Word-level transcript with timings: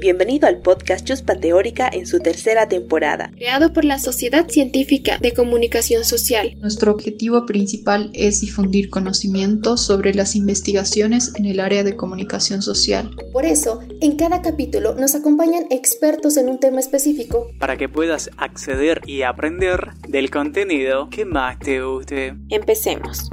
Bienvenido 0.00 0.46
al 0.46 0.60
podcast 0.60 1.04
Chuspa 1.04 1.34
Teórica 1.34 1.90
en 1.92 2.06
su 2.06 2.20
tercera 2.20 2.68
temporada. 2.68 3.32
Creado 3.34 3.72
por 3.72 3.84
la 3.84 3.98
Sociedad 3.98 4.48
Científica 4.48 5.18
de 5.18 5.32
Comunicación 5.32 6.04
Social. 6.04 6.56
Nuestro 6.60 6.92
objetivo 6.92 7.46
principal 7.46 8.10
es 8.14 8.40
difundir 8.40 8.90
conocimiento 8.90 9.76
sobre 9.76 10.14
las 10.14 10.36
investigaciones 10.36 11.32
en 11.34 11.46
el 11.46 11.58
área 11.58 11.82
de 11.82 11.96
comunicación 11.96 12.62
social. 12.62 13.10
Por 13.32 13.44
eso, 13.44 13.80
en 14.00 14.14
cada 14.14 14.40
capítulo 14.40 14.94
nos 14.94 15.16
acompañan 15.16 15.64
expertos 15.70 16.36
en 16.36 16.48
un 16.48 16.60
tema 16.60 16.78
específico. 16.78 17.50
Para 17.58 17.76
que 17.76 17.88
puedas 17.88 18.30
acceder 18.36 19.00
y 19.04 19.22
aprender 19.22 19.94
del 20.08 20.30
contenido 20.30 21.10
que 21.10 21.24
más 21.24 21.58
te 21.58 21.82
guste. 21.82 22.36
Empecemos. 22.50 23.30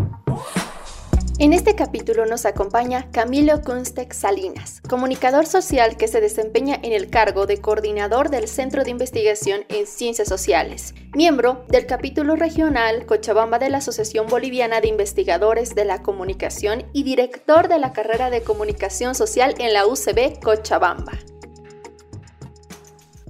En 1.37 1.51
este 1.51 1.75
capítulo 1.75 2.25
nos 2.25 2.45
acompaña 2.45 3.11
Camilo 3.11 3.61
Kunstex 3.61 4.15
Salinas, 4.15 4.79
comunicador 4.87 5.45
social 5.45 5.97
que 5.97 6.07
se 6.07 6.21
desempeña 6.21 6.79
en 6.81 6.93
el 6.93 7.09
cargo 7.09 7.45
de 7.45 7.59
coordinador 7.59 8.29
del 8.29 8.47
Centro 8.47 8.85
de 8.85 8.91
Investigación 8.91 9.65
en 9.67 9.85
Ciencias 9.85 10.29
Sociales, 10.29 10.95
miembro 11.13 11.65
del 11.67 11.87
capítulo 11.87 12.37
regional 12.37 13.05
Cochabamba 13.05 13.59
de 13.59 13.69
la 13.69 13.79
Asociación 13.79 14.27
Boliviana 14.27 14.79
de 14.79 14.87
Investigadores 14.87 15.75
de 15.75 15.83
la 15.83 16.01
Comunicación 16.01 16.85
y 16.93 17.03
director 17.03 17.67
de 17.67 17.79
la 17.79 17.91
carrera 17.91 18.29
de 18.29 18.41
Comunicación 18.41 19.13
Social 19.13 19.55
en 19.57 19.73
la 19.73 19.85
UCB 19.87 20.39
Cochabamba. 20.41 21.19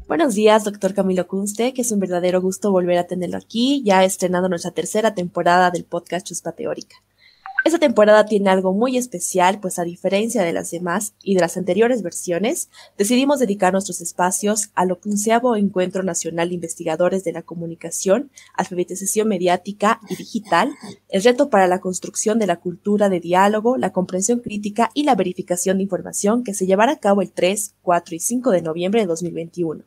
Buenos 0.08 0.36
días, 0.36 0.64
doctor 0.64 0.94
Camilo 0.94 1.28
Kunste, 1.28 1.74
que 1.74 1.82
es 1.82 1.92
un 1.92 2.00
verdadero 2.00 2.40
gusto 2.40 2.72
volver 2.72 3.00
a 3.00 3.08
tenerlo 3.08 3.38
aquí, 3.38 3.82
ya 3.84 4.04
estrenando 4.04 4.48
nuestra 4.48 4.70
tercera 4.70 5.16
temporada 5.16 5.72
del 5.72 5.86
podcast 5.86 6.28
Chuspa 6.28 6.52
Teórica. 6.52 6.98
Esta 7.66 7.80
temporada 7.80 8.28
tiene 8.28 8.52
algo 8.52 8.74
muy 8.74 8.96
especial, 8.96 9.60
pues 9.60 9.80
a 9.80 9.84
diferencia 9.84 10.44
de 10.44 10.54
las 10.54 10.70
demás 10.70 11.16
y 11.24 11.34
de 11.34 11.42
las 11.42 11.58
anteriores 11.58 12.04
versiones, 12.04 12.70
decidimos 12.96 13.40
dedicar 13.40 13.74
nuestros 13.74 14.02
espacios 14.02 14.70
al 14.76 14.96
quinceavo 15.00 15.56
Encuentro 15.56 16.04
Nacional 16.04 16.50
de 16.50 16.56
Investigadores 16.56 17.24
de 17.24 17.32
la 17.32 17.42
Comunicación, 17.42 18.30
Alfabetización 18.54 19.28
Mediática 19.28 20.00
y 20.08 20.16
Digital, 20.16 20.76
el 21.10 21.24
reto 21.24 21.50
para 21.50 21.66
la 21.66 21.82
construcción 21.82 22.38
de 22.38 22.46
la 22.46 22.58
cultura 22.58 23.10
de 23.10 23.20
diálogo, 23.20 23.78
la 23.78 23.92
comprensión 23.92 24.42
crítica 24.42 24.92
y 24.94 25.02
la 25.02 25.16
verificación 25.16 25.78
de 25.78 25.84
información 25.84 26.44
que 26.44 26.54
se 26.54 26.68
llevará 26.68 26.92
a 26.92 27.00
cabo 27.00 27.24
el 27.24 27.32
3, 27.32 27.74
4 27.82 28.14
y 28.16 28.20
5 28.20 28.52
de 28.52 28.62
noviembre 28.62 29.02
de 29.02 29.08
2021 29.08 29.86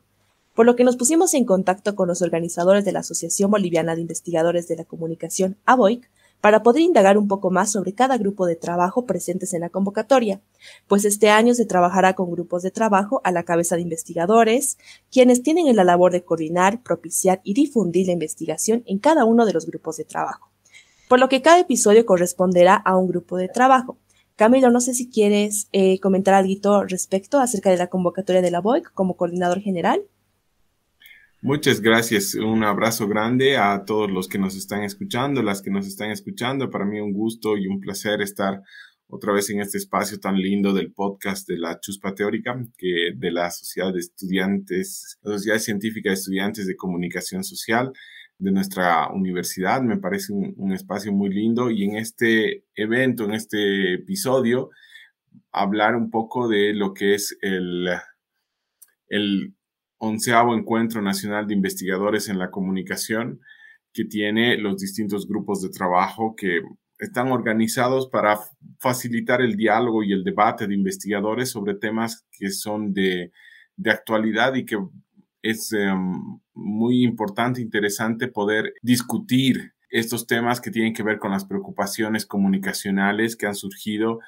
por 0.59 0.67
lo 0.67 0.75
que 0.75 0.83
nos 0.83 0.97
pusimos 0.97 1.35
en 1.35 1.45
contacto 1.45 1.95
con 1.95 2.09
los 2.09 2.21
organizadores 2.21 2.85
de 2.85 2.91
la 2.91 2.99
Asociación 2.99 3.49
Boliviana 3.49 3.95
de 3.95 4.01
Investigadores 4.01 4.67
de 4.67 4.75
la 4.75 4.85
Comunicación, 4.85 5.57
ABOIC, 5.67 6.11
para 6.41 6.63
poder 6.63 6.83
indagar 6.83 7.19
un 7.19 7.29
poco 7.29 7.51
más 7.51 7.73
sobre 7.73 7.95
cada 7.95 8.17
grupo 8.17 8.47
de 8.47 8.57
trabajo 8.57 9.07
presentes 9.07 9.55
en 9.55 9.61
la 9.61 9.71
convocatoria, 9.71 10.41
pues 10.87 11.05
este 11.05 11.31
año 11.31 11.55
se 11.55 11.67
trabajará 11.67 12.15
con 12.15 12.31
grupos 12.31 12.63
de 12.63 12.71
trabajo 12.71 13.21
a 13.25 13.33
la 13.33 13.43
cabeza 13.43 13.77
de 13.77 13.83
investigadores, 13.83 14.79
quienes 15.11 15.43
tienen 15.43 15.75
la 15.75 15.85
labor 15.85 16.13
de 16.13 16.23
coordinar, 16.23 16.83
propiciar 16.83 17.41
y 17.43 17.55
difundir 17.55 18.07
la 18.07 18.13
investigación 18.13 18.85
en 18.87 18.99
cada 18.99 19.25
uno 19.25 19.47
de 19.47 19.53
los 19.53 19.67
grupos 19.67 19.97
de 19.97 20.05
trabajo, 20.05 20.51
por 21.09 21.19
lo 21.19 21.29
que 21.29 21.43
cada 21.43 21.61
episodio 21.61 22.07
corresponderá 22.07 22.75
a 22.75 22.97
un 22.97 23.09
grupo 23.09 23.37
de 23.37 23.49
trabajo. 23.49 23.99
Camilo, 24.37 24.71
no 24.71 24.81
sé 24.81 24.95
si 24.95 25.11
quieres 25.11 25.69
eh, 25.73 25.99
comentar 25.99 26.35
algo 26.35 26.85
respecto 26.85 27.41
acerca 27.41 27.71
de 27.71 27.77
la 27.77 27.89
convocatoria 27.89 28.41
de 28.41 28.53
la 28.53 28.61
BOIC 28.61 28.93
como 28.93 29.17
coordinador 29.17 29.61
general. 29.61 30.05
Muchas 31.41 31.81
gracias. 31.81 32.35
Un 32.35 32.65
abrazo 32.65 33.07
grande 33.07 33.57
a 33.57 33.85
todos 33.85 34.11
los 34.11 34.27
que 34.27 34.41
nos 34.41 34.57
están 34.57 34.83
escuchando, 34.83 35.41
las 35.41 35.63
que 35.63 35.71
nos 35.71 35.87
están 35.87 36.11
escuchando. 36.11 36.69
Para 36.69 36.85
mí 36.85 36.99
un 36.99 37.13
gusto 37.13 37.57
y 37.57 37.69
un 37.69 37.79
placer 37.79 38.21
estar 38.23 38.61
otra 39.07 39.33
vez 39.33 39.49
en 39.51 39.61
este 39.61 39.79
espacio 39.79 40.19
tan 40.19 40.37
lindo 40.37 40.73
del 40.73 40.93
podcast 40.93 41.49
de 41.49 41.59
la 41.59 41.79
Chuspa 41.79 42.13
Teórica, 42.13 42.61
que 42.77 43.13
de 43.15 43.31
la 43.31 43.53
Sociedad 43.53 43.93
de 43.93 44.01
Estudiantes, 44.01 45.17
la 45.23 45.35
Sociedad 45.35 45.61
Científica 45.61 46.11
de 46.11 46.15
Estudiantes 46.15 46.67
de 46.67 46.75
Comunicación 46.75 47.45
Social 47.45 47.93
de 48.39 48.51
nuestra 48.51 49.09
universidad. 49.13 49.81
Me 49.81 49.99
parece 49.99 50.33
un, 50.33 50.55
un 50.57 50.73
espacio 50.73 51.13
muy 51.13 51.31
lindo 51.31 51.71
y 51.71 51.85
en 51.85 51.99
este 51.99 52.65
evento, 52.75 53.27
en 53.27 53.35
este 53.35 53.95
episodio, 53.95 54.71
hablar 55.53 55.95
un 55.95 56.11
poco 56.11 56.49
de 56.49 56.75
lo 56.75 56.93
que 56.93 57.15
es 57.15 57.39
el, 57.43 57.89
el 59.09 59.55
onceavo 59.99 60.55
Encuentro 60.55 61.03
Nacional 61.03 61.47
de 61.47 61.55
Investigadores 61.55 62.29
en 62.29 62.39
la 62.39 62.51
Comunicación, 62.51 63.41
que 63.93 64.05
tiene 64.05 64.57
los 64.57 64.79
distintos 64.79 65.27
grupos 65.27 65.61
de 65.63 65.71
trabajo 65.71 66.35
que 66.37 66.61
están 66.99 67.31
organizados 67.31 68.09
para 68.09 68.39
facilitar 68.79 69.41
el 69.41 69.57
diálogo 69.57 70.03
y 70.03 70.13
el 70.13 70.25
debate 70.25 70.67
de 70.67 70.75
investigadores 70.75 71.51
sobre 71.51 71.75
temas 71.75 72.27
que 72.33 72.51
son 72.51 72.93
de, 72.93 73.33
actualidad 73.87 74.55
y 74.55 74.65
que 74.65 74.77
es 75.41 75.73
em, 75.73 76.41
muy 76.55 77.05
importante, 77.05 77.61
interesante 77.61 78.27
poder 78.27 78.75
discutir 78.83 79.73
estos 79.89 80.27
temas 80.27 80.61
que 80.61 80.73
tienen 80.73 80.93
que 80.93 81.05
ver 81.05 81.19
con 81.19 81.31
las 81.31 81.45
preocupaciones 81.45 82.27
comunicacionales 82.27 83.37
que 83.37 83.47
han 83.47 83.55
surgido 83.55 84.19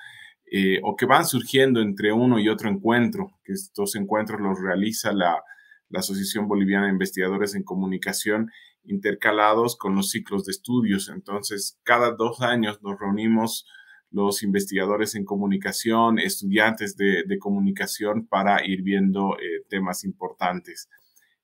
eh, 0.50 0.81
o 0.84 0.97
que 0.97 1.06
van 1.06 1.26
surgiendo 1.26 1.81
entre 1.81 2.12
uno 2.12 2.38
y 2.38 2.48
otro 2.48 2.70
encuentro, 2.70 3.38
que 3.44 3.52
estos 3.52 3.97
encuentros 3.97 4.41
los 4.41 4.60
realiza 4.60 5.12
la, 5.12 5.42
la 5.90 6.00
Asociación 6.00 6.48
Boliviana 6.48 6.86
de 6.86 6.92
Investigadores 6.92 7.54
en 7.54 7.64
Comunicación, 7.64 8.50
intercalados 8.84 9.76
con 9.76 9.94
los 9.94 10.10
ciclos 10.10 10.46
de 10.46 10.52
estudios. 10.52 11.08
Entonces, 11.08 11.78
cada 11.82 12.12
dos 12.12 12.40
años 12.40 12.80
nos 12.82 12.98
reunimos 12.98 13.66
los 14.10 14.42
investigadores 14.42 15.14
en 15.14 15.24
comunicación, 15.24 16.18
estudiantes 16.18 16.96
de, 16.96 17.38
comunicación 17.38 18.26
para 18.26 18.64
ir 18.66 18.82
viendo 18.82 19.36
eh, 19.38 19.64
temas 19.68 20.04
importantes. 20.04 20.88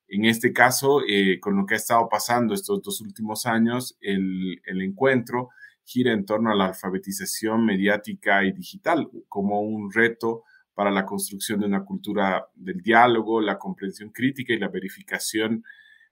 En 0.09 0.25
este 0.25 0.53
caso, 0.53 1.01
eh, 1.07 1.39
con 1.41 1.57
lo 1.57 1.67
que 1.67 1.75
ha 1.75 1.79
estado 1.79 2.09
pasando 2.09 2.55
estos 2.55 2.83
dos 2.83 3.01
últimos 3.01 3.47
años, 3.47 3.97
el, 4.01 4.61
el 4.65 4.83
encuentro 4.83 5.51
gira 5.85 6.13
en 6.13 6.25
torno 6.25 6.51
a 6.51 6.57
la 6.57 6.67
alfabetización 6.67 7.65
mediática 7.65 8.45
y 8.45 8.53
digital 8.53 9.09
como 9.29 9.61
un 9.61 9.93
reto 9.93 10.43
para 10.77 10.91
la 10.91 11.07
construcción 11.07 11.59
de 11.59 11.67
una 11.67 11.87
cultura 11.87 12.49
del 12.55 12.83
diálogo, 12.83 13.41
la 13.41 13.59
comprensión 13.59 14.11
crítica 14.11 14.53
y 14.53 14.59
la 14.59 14.69
verificación 14.69 15.65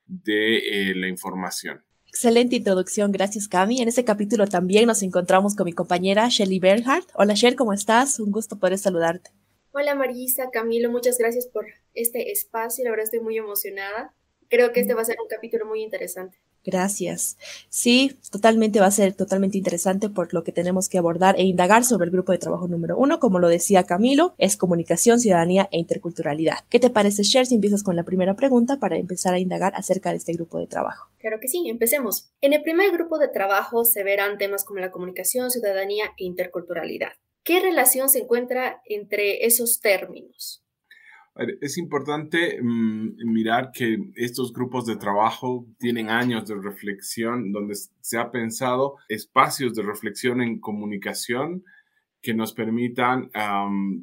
de 0.07 0.57
eh, 0.57 0.95
la 0.95 1.07
información. 1.07 1.85
Excelente 2.07 2.57
introducción, 2.57 3.13
gracias 3.13 3.47
Cami. 3.47 3.83
En 3.83 3.89
este 3.89 4.05
capítulo 4.05 4.47
también 4.47 4.87
nos 4.87 5.03
encontramos 5.03 5.55
con 5.55 5.67
mi 5.67 5.75
compañera 5.75 6.29
Shelly 6.31 6.61
Bernhardt. 6.61 7.11
Hola 7.15 7.35
Shelly, 7.35 7.57
¿cómo 7.57 7.75
estás? 7.75 8.19
Un 8.19 8.31
gusto 8.31 8.59
poder 8.59 8.79
saludarte. 8.79 9.31
Hola 9.73 9.95
Marisa, 9.95 10.49
Camilo, 10.51 10.91
muchas 10.91 11.19
gracias 11.19 11.47
por 11.47 11.67
este 11.93 12.33
espacio, 12.33 12.85
la 12.85 12.91
verdad 12.91 13.05
estoy 13.05 13.21
muy 13.21 13.37
emocionada. 13.37 14.15
Creo 14.49 14.73
que 14.73 14.81
este 14.81 14.95
va 14.95 15.03
a 15.03 15.05
ser 15.05 15.17
un 15.21 15.29
capítulo 15.29 15.67
muy 15.67 15.83
interesante. 15.83 16.39
Gracias. 16.65 17.37
Sí, 17.69 18.17
totalmente 18.31 18.81
va 18.81 18.87
a 18.87 18.91
ser 18.91 19.13
totalmente 19.13 19.59
interesante 19.59 20.09
por 20.09 20.33
lo 20.33 20.43
que 20.45 20.53
tenemos 20.53 20.89
que 20.89 20.97
abordar 20.97 21.39
e 21.39 21.43
indagar 21.43 21.85
sobre 21.85 22.07
el 22.07 22.11
grupo 22.11 22.33
de 22.33 22.39
trabajo 22.39 22.67
número 22.69 22.97
uno. 22.97 23.21
Como 23.21 23.39
lo 23.39 23.49
decía 23.49 23.85
Camilo, 23.85 24.35
es 24.39 24.57
comunicación, 24.57 25.21
ciudadanía 25.21 25.69
e 25.71 25.79
interculturalidad. 25.79 26.59
¿Qué 26.71 26.81
te 26.81 26.89
parece, 26.89 27.23
Cher, 27.23 27.45
si 27.45 27.57
empiezas 27.57 27.83
con 27.83 27.97
la 27.97 28.05
primera 28.05 28.35
pregunta 28.35 28.79
para 28.79 28.97
empezar 28.97 29.35
a 29.35 29.39
indagar 29.39 29.75
acerca 29.77 30.11
de 30.11 30.17
este 30.17 30.33
grupo 30.33 30.59
de 30.59 30.67
trabajo? 30.67 31.11
Claro 31.19 31.39
que 31.39 31.49
sí, 31.49 31.69
empecemos. 31.69 32.31
En 32.41 32.55
el 32.55 32.63
primer 32.63 32.91
grupo 32.93 33.19
de 33.19 33.29
trabajo 33.29 33.85
se 33.85 34.03
verán 34.03 34.39
temas 34.39 34.65
como 34.65 34.81
la 34.81 34.91
comunicación, 34.91 35.51
ciudadanía 35.51 36.07
e 36.17 36.25
interculturalidad. 36.25 37.13
¿Qué 37.43 37.61
relación 37.61 38.09
se 38.09 38.21
encuentra 38.21 38.81
entre 38.87 39.45
esos 39.45 39.81
términos? 39.81 40.64
Es 41.61 41.79
importante 41.79 42.61
mm, 42.63 43.33
mirar 43.33 43.73
que 43.73 43.99
estos 44.15 44.53
grupos 44.53 44.87
de 44.87 44.97
trabajo 44.97 45.67
tienen 45.79 46.09
años 46.09 46.47
de 46.47 46.55
reflexión 46.55 47.51
donde 47.51 47.75
se 48.01 48.19
ha 48.19 48.31
pensado 48.31 48.97
espacios 49.09 49.75
de 49.75 49.83
reflexión 49.83 50.41
en 50.41 50.61
comunicación 50.61 51.65
que 52.25 52.33
nos 52.33 52.55
permitan 52.55 53.31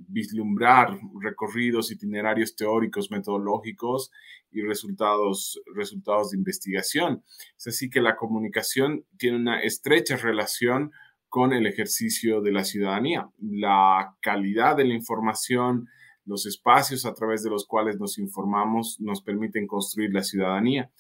vislumbrar 0.08 1.00
recorridos, 1.20 1.92
itinerarios 1.92 2.56
teóricos, 2.56 3.10
metodológicos 3.10 4.12
y 4.52 4.62
resultados, 4.62 5.60
resultados 5.74 6.30
de 6.30 6.38
investigación. 6.38 7.24
Es 7.58 7.66
así 7.66 7.90
que 7.90 8.00
la 8.00 8.16
comunicación 8.16 9.06
tiene 9.18 9.38
una 9.38 9.62
estrecha 9.62 10.18
relación 10.18 10.92
con 11.30 11.52
el 11.52 11.66
ejercicio 11.66 12.42
de 12.42 12.52
la 12.52 12.64
ciudadanía. 12.64 13.28
La 13.40 14.16
calidad 14.22 14.78
de 14.78 14.86
la 14.86 14.94
información, 14.94 15.88
los 16.26 16.46
espacios 16.46 17.06
a 17.06 17.14
través 17.14 17.44
de 17.44 17.50
los 17.50 17.66
cuales 17.66 18.00
nos 18.00 18.18
informamos 18.18 19.00
nos 19.00 19.22
permiten 19.22 19.68
construir 19.68 20.14
la 20.14 20.24
ciudadanía 20.24 20.92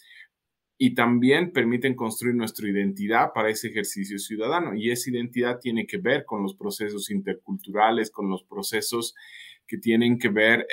y 0.83 0.95
también 0.95 1.51
permiten 1.51 1.95
construir 1.95 2.33
nuestra 2.33 2.67
identidad 2.67 3.33
para 3.33 3.49
ese 3.49 3.67
ejercicio 3.67 4.17
ciudadano. 4.17 4.73
Y 4.73 4.89
esa 4.89 5.11
identidad 5.11 5.59
tiene 5.59 5.85
que 5.85 5.99
ver 5.99 6.25
con 6.25 6.41
los 6.41 6.55
procesos 6.55 7.11
interculturales, 7.11 8.09
con 8.09 8.29
los 8.29 8.43
procesos 8.43 9.13
que 9.67 9.77
tienen 9.77 10.17
que 10.17 10.29
ver 10.29 10.65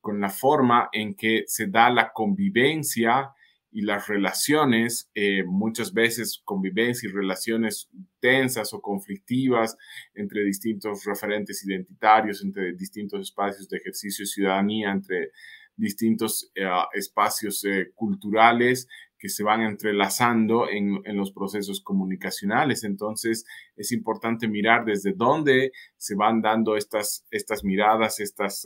con 0.00 0.20
la 0.20 0.28
forma 0.28 0.88
en 0.92 1.14
que 1.14 1.44
se 1.46 1.68
da 1.68 1.90
la 1.90 2.12
convivencia 2.12 3.30
y 3.70 3.82
las 3.82 4.08
relaciones, 4.08 5.10
eh, 5.14 5.44
muchas 5.44 5.92
veces 5.92 6.40
convivencia 6.44 7.08
y 7.08 7.12
relaciones 7.12 7.88
tensas 8.18 8.72
o 8.72 8.80
conflictivas 8.80 9.76
entre 10.14 10.42
distintos 10.44 11.04
referentes 11.04 11.64
identitarios, 11.66 12.42
entre 12.42 12.72
distintos 12.72 13.20
espacios 13.20 13.68
de 13.68 13.76
ejercicio 13.78 14.22
de 14.22 14.26
ciudadanía, 14.26 14.90
entre 14.90 15.32
distintos 15.76 16.50
eh, 16.54 16.66
espacios 16.94 17.62
eh, 17.64 17.92
culturales 17.94 18.88
que 19.18 19.28
se 19.28 19.42
van 19.42 19.62
entrelazando 19.62 20.68
en, 20.70 21.02
los 21.16 21.32
procesos 21.32 21.80
comunicacionales. 21.80 22.84
Entonces, 22.84 23.44
es 23.76 23.90
importante 23.90 24.46
mirar 24.46 24.84
desde 24.84 25.12
dónde 25.12 25.72
se 25.96 26.14
van 26.14 26.40
dando 26.40 26.76
estas, 26.76 27.26
estas 27.32 27.64
miradas, 27.64 28.20
estas, 28.20 28.62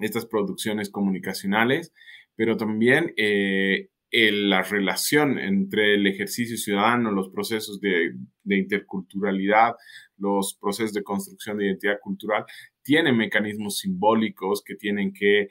estas 0.00 0.24
producciones 0.24 0.88
comunicacionales 0.88 1.92
pero 2.36 2.56
también 2.56 3.12
eh, 3.16 3.88
la 4.12 4.62
relación 4.62 5.38
entre 5.38 5.94
el 5.94 6.06
ejercicio 6.06 6.56
ciudadano, 6.56 7.10
los 7.10 7.28
procesos 7.30 7.80
de, 7.80 8.14
interculturalidad, 8.44 9.74
los 10.16 10.56
procesos 10.60 10.92
de 10.92 11.02
construcción 11.02 11.58
de 11.58 11.66
identidad 11.66 11.98
cultural, 12.00 12.44
tienen 12.82 13.16
mecanismos 13.16 13.78
simbólicos 13.78 14.62
que 14.64 14.76
tienen 14.76 15.12
que, 15.12 15.48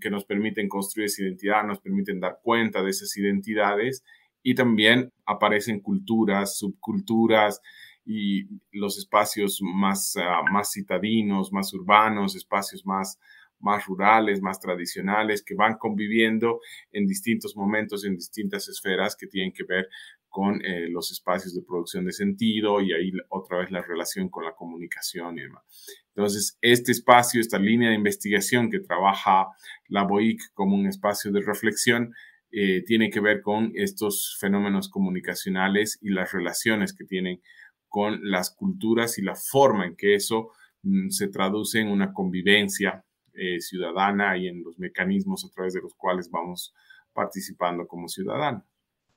que 0.00 0.10
nos 0.10 0.24
permiten 0.26 0.68
construir 0.68 1.06
esa 1.06 1.22
identidad, 1.22 1.64
nos 1.64 1.80
permiten 1.80 2.20
dar 2.20 2.38
cuenta 2.42 2.82
de 2.82 2.90
esas 2.90 3.16
identidades 3.16 4.04
y 4.42 4.54
también 4.54 5.10
aparecen 5.24 5.80
culturas, 5.80 6.58
subculturas, 6.58 7.60
y 8.04 8.46
los 8.72 8.98
espacios 8.98 9.60
más, 9.62 10.16
ah, 10.16 10.42
más 10.50 10.72
citadinos, 10.72 11.52
más 11.52 11.72
urbanos, 11.72 12.36
espacios 12.36 12.84
más, 12.84 13.18
más 13.60 13.86
rurales, 13.86 14.42
más 14.42 14.60
tradicionales, 14.60 15.42
que 15.42 15.54
van 15.54 15.76
conviviendo 15.78 16.60
en 16.92 17.06
distintos 17.06 17.56
momentos, 17.56 18.04
en 18.04 18.16
distintas 18.16 18.68
esferas 18.68 19.16
que 19.16 19.26
tienen 19.26 19.52
que 19.52 19.64
ver 19.64 19.88
con 20.28 20.60
eh, 20.64 20.88
los 20.88 21.12
espacios 21.12 21.54
de 21.54 21.62
producción 21.62 22.04
de 22.04 22.12
sentido 22.12 22.80
y 22.80 22.92
ahí 22.92 23.12
otra 23.28 23.58
vez 23.58 23.70
la 23.70 23.82
relación 23.82 24.28
con 24.28 24.44
la 24.44 24.52
comunicación 24.52 25.38
y 25.38 25.42
demás. 25.42 25.62
Entonces, 26.08 26.58
este 26.60 26.90
espacio, 26.90 27.40
esta 27.40 27.58
línea 27.58 27.90
de 27.90 27.94
investigación 27.94 28.68
que 28.68 28.80
trabaja 28.80 29.46
la 29.88 30.02
BOIC 30.02 30.52
como 30.52 30.74
un 30.74 30.88
espacio 30.88 31.30
de 31.30 31.40
reflexión, 31.40 32.12
eh, 32.50 32.82
tiene 32.84 33.10
que 33.10 33.20
ver 33.20 33.42
con 33.42 33.72
estos 33.74 34.36
fenómenos 34.40 34.88
comunicacionales 34.88 35.98
y 36.02 36.10
las 36.10 36.32
relaciones 36.32 36.92
que 36.92 37.04
tienen 37.04 37.40
con 37.88 38.18
las 38.28 38.54
culturas 38.54 39.18
y 39.18 39.22
la 39.22 39.36
forma 39.36 39.86
en 39.86 39.94
que 39.94 40.16
eso 40.16 40.50
mm, 40.82 41.10
se 41.10 41.28
traduce 41.28 41.78
en 41.80 41.88
una 41.88 42.12
convivencia 42.12 43.04
eh, 43.34 43.60
ciudadana 43.60 44.36
y 44.36 44.48
en 44.48 44.62
los 44.62 44.78
mecanismos 44.78 45.44
a 45.44 45.52
través 45.54 45.74
de 45.74 45.82
los 45.82 45.94
cuales 45.94 46.30
vamos 46.30 46.74
participando 47.12 47.86
como 47.86 48.08
ciudadanos. 48.08 48.64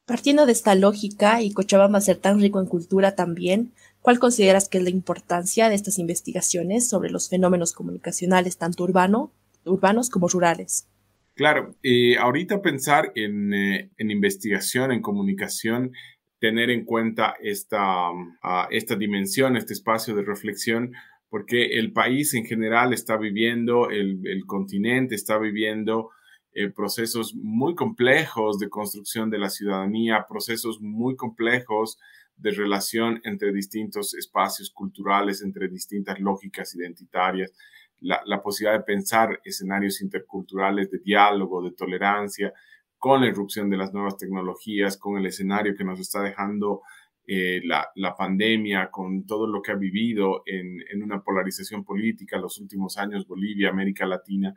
Partiendo 0.05 0.45
de 0.45 0.53
esta 0.53 0.73
lógica 0.73 1.41
y 1.41 1.51
Cochabamba 1.51 1.99
ser 1.99 2.17
tan 2.17 2.39
rico 2.39 2.61
en 2.61 2.65
cultura 2.67 3.15
también, 3.15 3.73
¿cuál 4.01 4.19
consideras 4.19 4.69
que 4.69 4.77
es 4.77 4.83
la 4.85 4.89
importancia 4.89 5.67
de 5.67 5.75
estas 5.75 5.99
investigaciones 5.99 6.87
sobre 6.87 7.09
los 7.09 7.27
fenómenos 7.27 7.73
comunicacionales 7.73 8.57
tanto 8.57 8.85
urbano, 8.85 9.31
urbanos 9.65 10.09
como 10.09 10.29
rurales? 10.29 10.87
Claro, 11.35 11.75
eh, 11.83 12.17
ahorita 12.17 12.61
pensar 12.61 13.11
en, 13.15 13.53
eh, 13.53 13.89
en, 13.97 14.09
investigación, 14.09 14.91
en 14.91 15.01
comunicación, 15.01 15.91
tener 16.39 16.69
en 16.69 16.85
cuenta 16.85 17.35
esta, 17.41 18.09
ah, 18.41 18.67
esta 18.71 18.95
dimensión, 18.95 19.57
este 19.57 19.73
espacio 19.73 20.15
de 20.15 20.23
reflexión, 20.23 20.93
porque 21.29 21.77
el 21.77 21.91
país 21.91 22.33
en 22.33 22.45
general 22.45 22.94
está 22.94 23.18
viviendo, 23.18 23.89
el, 23.89 24.44
continente 24.45 25.15
está 25.15 25.38
viviendo 25.38 26.09
eh, 26.53 26.69
procesos 26.69 27.35
muy 27.35 27.75
complejos 27.75 28.57
de 28.59 28.69
construcción 28.69 29.29
de 29.29 29.39
la 29.39 29.50
ciudadanía, 29.50 30.25
procesos 30.27 30.79
muy 30.81 31.15
complejos 31.15 31.97
de 32.35 32.51
relación 32.51 33.19
entre 33.24 33.51
distintos 33.51 34.13
espacios 34.13 34.71
culturales, 34.71 35.41
entre 35.41 35.68
distintas 35.68 36.19
lógicas 36.19 36.74
identitarias, 36.75 37.51
la, 38.00 38.21
la 38.25 38.41
posibilidad 38.41 38.79
de 38.79 38.85
pensar 38.85 39.39
escenarios 39.44 40.01
interculturales 40.01 40.89
de 40.91 41.00
diálogo, 41.00 41.63
de 41.63 41.71
tolerancia, 41.71 42.53
con 42.97 43.21
la 43.21 43.27
irrupción 43.27 43.69
de 43.69 43.77
las 43.77 43.94
nuevas 43.94 44.18
tecnologías, 44.18 44.97
con 44.97 45.18
el 45.18 45.25
escenario 45.25 45.75
que 45.75 45.83
nos 45.83 46.00
está 46.00 46.21
dejando 46.21 46.81
eh, 47.27 47.62
la, 47.65 47.89
la, 47.95 48.15
pandemia, 48.15 48.89
con 48.89 49.25
todo 49.25 49.47
lo 49.47 49.62
que 49.62 49.74
ha 49.74 49.75
vivido 49.75 50.44
en, 50.45 50.79
en 50.89 51.03
una 51.03 51.21
polarización 51.21 51.83
política 51.83 52.38
los 52.38 52.57
últimos 52.59 52.97
años, 52.97 53.27
Bolivia, 53.27 53.69
América 53.69 54.06
Latina, 54.06 54.56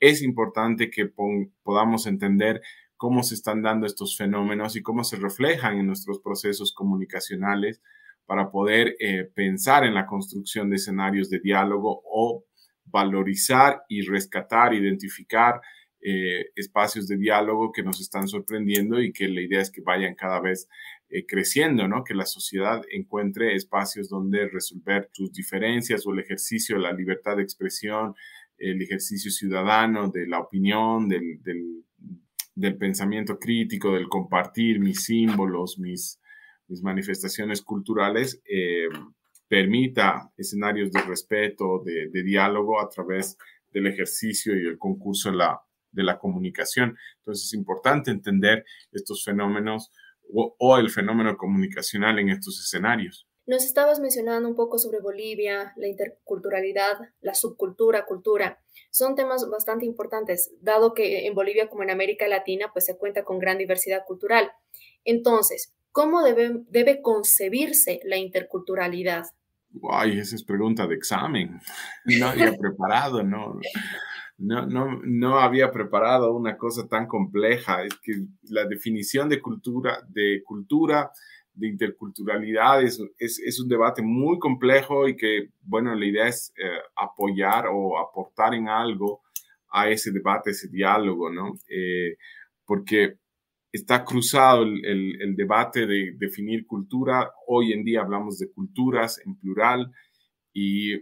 es 0.00 0.22
importante 0.22 0.90
que 0.90 1.10
podamos 1.62 2.06
entender 2.06 2.60
cómo 2.96 3.22
se 3.22 3.34
están 3.34 3.62
dando 3.62 3.86
estos 3.86 4.16
fenómenos 4.16 4.76
y 4.76 4.82
cómo 4.82 5.04
se 5.04 5.16
reflejan 5.16 5.78
en 5.78 5.86
nuestros 5.86 6.20
procesos 6.20 6.72
comunicacionales 6.72 7.80
para 8.26 8.50
poder 8.50 8.96
eh, 8.98 9.30
pensar 9.34 9.84
en 9.84 9.94
la 9.94 10.06
construcción 10.06 10.68
de 10.68 10.76
escenarios 10.76 11.30
de 11.30 11.40
diálogo 11.40 12.02
o 12.04 12.44
valorizar 12.84 13.82
y 13.88 14.02
rescatar, 14.02 14.74
identificar 14.74 15.60
eh, 16.00 16.46
espacios 16.54 17.08
de 17.08 17.16
diálogo 17.16 17.72
que 17.72 17.82
nos 17.82 18.00
están 18.00 18.28
sorprendiendo 18.28 19.00
y 19.02 19.12
que 19.12 19.28
la 19.28 19.40
idea 19.40 19.60
es 19.60 19.70
que 19.70 19.80
vayan 19.80 20.14
cada 20.14 20.40
vez 20.40 20.68
eh, 21.10 21.24
creciendo, 21.26 21.88
¿no? 21.88 22.04
Que 22.04 22.14
la 22.14 22.26
sociedad 22.26 22.82
encuentre 22.92 23.54
espacios 23.54 24.08
donde 24.08 24.48
resolver 24.48 25.08
sus 25.12 25.32
diferencias 25.32 26.06
o 26.06 26.12
el 26.12 26.20
ejercicio 26.20 26.76
de 26.76 26.82
la 26.82 26.92
libertad 26.92 27.36
de 27.36 27.42
expresión, 27.42 28.14
el 28.58 28.82
ejercicio 28.82 29.30
ciudadano 29.30 30.10
de 30.10 30.26
la 30.26 30.40
opinión, 30.40 31.08
del, 31.08 31.40
del, 31.42 32.76
pensamiento 32.76 33.38
crítico, 33.38 33.94
del 33.94 34.08
compartir 34.08 34.80
mis 34.80 35.04
símbolos, 35.04 35.78
mis, 35.78 36.20
mis 36.66 36.82
manifestaciones 36.82 37.62
culturales, 37.62 38.42
eh, 38.44 38.88
permita 39.48 40.30
escenarios 40.36 40.92
de 40.92 41.00
respeto, 41.02 41.82
de, 41.84 42.22
diálogo 42.22 42.80
a 42.80 42.88
través 42.88 43.38
del 43.72 43.86
ejercicio 43.86 44.54
y 44.54 44.66
el 44.66 44.78
concurso 44.78 45.30
de 45.30 45.38
la, 45.38 45.60
de 45.98 46.04
la 46.04 46.18
comunicación. 46.18 46.96
Entonces 47.18 47.46
es 47.46 47.54
importante 47.54 48.10
entender 48.10 48.64
estos 48.92 49.24
fenómenos 49.24 49.90
o, 50.32 50.78
el 50.78 50.90
fenómeno 50.90 51.36
comunicacional 51.36 52.18
en 52.18 52.30
estos 52.30 52.60
escenarios. 52.60 53.26
Nos 53.46 53.64
estabas 53.64 53.98
mencionando 53.98 54.46
un 54.48 54.54
poco 54.54 54.78
sobre 54.78 55.00
Bolivia, 55.00 55.72
la 55.76 55.88
interculturalidad, 55.88 56.98
la 57.20 57.34
subcultura, 57.34 58.04
cultura. 58.04 58.60
Son 58.90 59.14
temas 59.14 59.48
bastante 59.50 59.86
importantes, 59.86 60.52
dado 60.60 60.92
que 60.92 61.26
en 61.26 61.34
Bolivia 61.34 61.68
como 61.68 61.82
en 61.82 61.90
América 61.90 62.28
Latina 62.28 62.70
pues 62.72 62.84
se 62.84 62.98
cuenta 62.98 63.24
con 63.24 63.38
gran 63.38 63.56
diversidad 63.56 64.04
cultural. 64.06 64.50
Entonces, 65.04 65.74
¿cómo 65.92 66.22
debe, 66.22 66.62
debe 66.68 67.00
concebirse 67.00 68.00
la 68.04 68.18
interculturalidad? 68.18 69.24
Ay, 69.90 70.18
esa 70.18 70.34
es 70.36 70.44
pregunta 70.44 70.86
de 70.86 70.94
examen. 70.94 71.60
No 72.04 72.28
había 72.28 72.52
preparado, 72.52 73.22
¿no? 73.22 73.58
No, 74.38 74.66
no, 74.66 75.00
no 75.04 75.38
había 75.40 75.70
preparado 75.72 76.34
una 76.34 76.56
cosa 76.56 76.86
tan 76.88 77.06
compleja. 77.06 77.84
Es 77.84 77.94
que 78.00 78.12
la 78.44 78.64
definición 78.66 79.28
de 79.28 79.40
cultura, 79.40 79.98
de 80.08 80.42
cultura, 80.44 81.10
de 81.54 81.68
interculturalidad 81.68 82.82
es, 82.82 83.00
es, 83.18 83.60
un 83.60 83.68
debate 83.68 84.00
muy 84.00 84.38
complejo 84.38 85.08
y 85.08 85.16
que, 85.16 85.48
bueno, 85.60 85.92
la 85.94 86.06
idea 86.06 86.28
es 86.28 86.52
eh, 86.56 86.78
apoyar 86.96 87.66
o 87.66 87.98
aportar 87.98 88.54
en 88.54 88.68
algo 88.68 89.22
a 89.70 89.90
ese 89.90 90.12
debate, 90.12 90.50
ese 90.50 90.68
diálogo, 90.68 91.32
¿no? 91.32 91.54
Eh, 91.68 92.16
porque 92.64 93.16
está 93.72 94.04
cruzado 94.04 94.62
el, 94.62 95.20
el, 95.20 95.34
debate 95.34 95.86
de 95.86 96.14
definir 96.16 96.64
cultura. 96.64 97.32
Hoy 97.48 97.72
en 97.72 97.82
día 97.82 98.02
hablamos 98.02 98.38
de 98.38 98.52
culturas 98.52 99.20
en 99.26 99.36
plural 99.36 99.90
y 100.52 100.94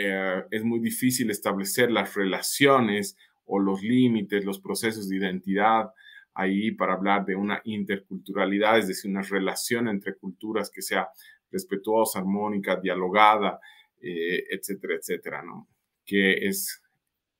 eh, 0.00 0.44
es 0.52 0.62
muy 0.62 0.78
difícil 0.78 1.28
establecer 1.28 1.90
las 1.90 2.14
relaciones 2.14 3.16
o 3.46 3.58
los 3.58 3.82
límites, 3.82 4.44
los 4.44 4.60
procesos 4.60 5.08
de 5.08 5.16
identidad 5.16 5.90
ahí 6.34 6.70
para 6.70 6.94
hablar 6.94 7.24
de 7.24 7.34
una 7.34 7.60
interculturalidad, 7.64 8.78
es 8.78 8.86
decir, 8.86 9.10
una 9.10 9.22
relación 9.22 9.88
entre 9.88 10.14
culturas 10.14 10.70
que 10.70 10.82
sea 10.82 11.08
respetuosa, 11.50 12.20
armónica, 12.20 12.76
dialogada, 12.76 13.58
eh, 14.00 14.44
etcétera, 14.48 14.94
etcétera, 14.94 15.42
¿no? 15.42 15.66
Que 16.06 16.46
es, 16.46 16.80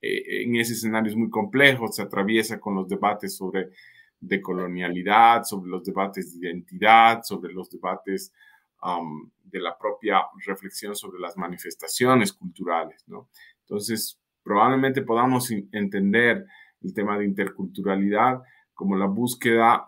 eh, 0.01 0.43
en 0.43 0.57
ese 0.57 0.73
escenario 0.73 1.11
es 1.11 1.17
muy 1.17 1.29
complejo, 1.29 1.87
se 1.87 2.01
atraviesa 2.01 2.59
con 2.59 2.75
los 2.75 2.89
debates 2.89 3.37
sobre 3.37 3.69
decolonialidad, 4.19 5.45
sobre 5.45 5.69
los 5.69 5.85
debates 5.85 6.33
de 6.33 6.49
identidad, 6.49 7.21
sobre 7.23 7.53
los 7.53 7.69
debates 7.69 8.33
de 9.43 9.59
la 9.59 9.77
propia 9.77 10.21
reflexión 10.45 10.95
sobre 10.95 11.19
las 11.19 11.37
manifestaciones 11.37 12.33
culturales, 12.33 13.03
¿no? 13.07 13.29
Entonces, 13.61 14.19
probablemente 14.43 15.01
podamos 15.01 15.51
entender 15.51 16.45
el 16.81 16.93
tema 16.93 17.17
de 17.17 17.25
interculturalidad 17.25 18.41
como 18.73 18.95
la 18.95 19.07
búsqueda 19.07 19.85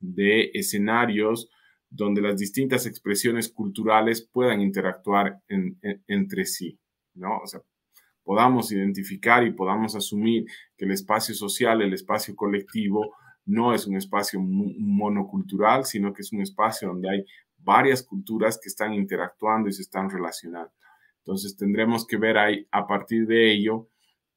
de 0.00 0.50
escenarios 0.54 1.50
donde 1.90 2.22
las 2.22 2.38
distintas 2.38 2.86
expresiones 2.86 3.50
culturales 3.52 4.26
puedan 4.32 4.62
interactuar 4.62 5.42
entre 6.06 6.46
sí, 6.46 6.80
¿no? 7.14 7.38
O 7.38 7.46
sea, 7.46 7.60
podamos 8.24 8.72
identificar 8.72 9.44
y 9.44 9.52
podamos 9.52 9.94
asumir 9.94 10.46
que 10.76 10.86
el 10.86 10.92
espacio 10.92 11.34
social, 11.34 11.82
el 11.82 11.92
espacio 11.92 12.34
colectivo, 12.34 13.14
no 13.44 13.74
es 13.74 13.86
un 13.86 13.96
espacio 13.96 14.40
monocultural, 14.40 15.84
sino 15.84 16.12
que 16.12 16.22
es 16.22 16.32
un 16.32 16.40
espacio 16.40 16.88
donde 16.88 17.10
hay 17.10 17.24
varias 17.62 18.02
culturas 18.02 18.58
que 18.62 18.68
están 18.68 18.94
interactuando 18.94 19.68
y 19.68 19.72
se 19.72 19.82
están 19.82 20.10
relacionando. 20.10 20.72
Entonces 21.18 21.56
tendremos 21.56 22.06
que 22.06 22.16
ver 22.16 22.38
ahí 22.38 22.66
a 22.70 22.86
partir 22.86 23.26
de 23.26 23.52
ello 23.52 23.88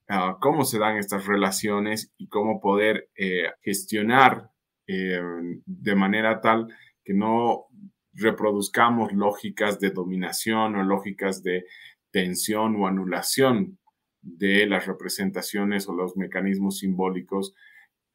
ah, 0.07 0.37
cómo 0.39 0.65
se 0.65 0.79
dan 0.79 0.97
estas 0.97 1.25
relaciones 1.25 2.13
y 2.17 2.27
cómo 2.27 2.61
poder 2.61 3.09
eh, 3.15 3.51
gestionar 3.61 4.51
eh, 4.87 5.19
de 5.65 5.95
manera 5.95 6.41
tal 6.41 6.67
que 7.03 7.13
no 7.13 7.65
reproduzcamos 8.13 9.13
lógicas 9.13 9.79
de 9.79 9.89
dominación 9.89 10.75
o 10.75 10.83
lógicas 10.83 11.43
de 11.43 11.65
tensión 12.11 12.75
o 12.77 12.87
anulación 12.87 13.79
de 14.21 14.65
las 14.67 14.85
representaciones 14.85 15.87
o 15.87 15.93
los 15.93 16.15
mecanismos 16.17 16.79
simbólicos 16.79 17.53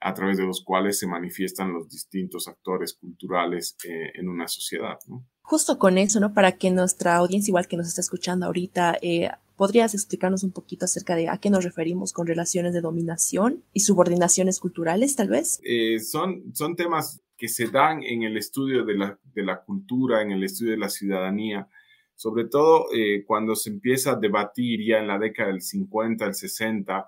a 0.01 0.15
través 0.15 0.39
de 0.39 0.47
los 0.47 0.65
cuales 0.65 0.99
se 0.99 1.07
manifiestan 1.07 1.73
los 1.73 1.89
distintos 1.89 2.49
actores 2.49 2.95
culturales 2.95 3.77
eh, 3.85 4.13
en 4.15 4.29
una 4.29 4.49
sociedad. 4.49 4.99
Justo 5.43 5.79
con 5.79 5.99
eso, 5.99 6.21
¿no? 6.21 6.33
Para 6.33 6.53
que 6.53 6.71
nuestra 6.71 7.17
audiencia, 7.17 7.51
igual 7.51 7.69
que 7.69 7.77
nos 7.77 7.89
está 7.89 8.01
escuchando 8.01 8.47
ahorita, 8.47 8.99
eh, 9.03 9.31
¿podrías 9.57 9.93
explicarnos 9.93 10.43
un 10.43 10.53
poquito 10.53 10.87
acerca 10.87 11.17
de 11.17 11.29
a 11.29 11.37
qué 11.37 11.51
nos 11.51 11.65
referimos 11.65 12.15
con 12.15 12.27
relaciones 12.27 12.73
de 12.73 12.81
dominación 12.81 13.63
y 13.75 13.81
subordinaciones 13.81 14.59
culturales, 14.59 15.17
tal 15.17 15.29
vez? 15.29 15.61
Eh, 15.65 16.01
son, 16.01 16.55
son 16.55 16.77
temas 16.77 17.21
que 17.37 17.49
se 17.49 17.69
dan 17.69 18.03
en 18.03 18.23
el 18.23 18.39
estudio 18.39 18.85
de 18.87 18.97
la, 18.97 19.19
de 19.35 19.43
la 19.43 19.63
cultura, 19.63 20.23
en 20.23 20.31
el 20.31 20.45
estudio 20.45 20.73
de 20.73 20.79
la 20.79 20.89
ciudadanía, 20.89 21.69
sobre 22.15 22.45
todo 22.45 22.89
cuando 23.27 23.57
se 23.57 23.71
empieza 23.71 24.11
a 24.11 24.17
debatir 24.17 24.87
ya 24.87 24.99
en 24.99 25.07
la 25.07 25.19
década 25.19 25.49
del 25.49 25.63
50, 25.63 26.27
el 26.27 26.35
60, 26.35 27.07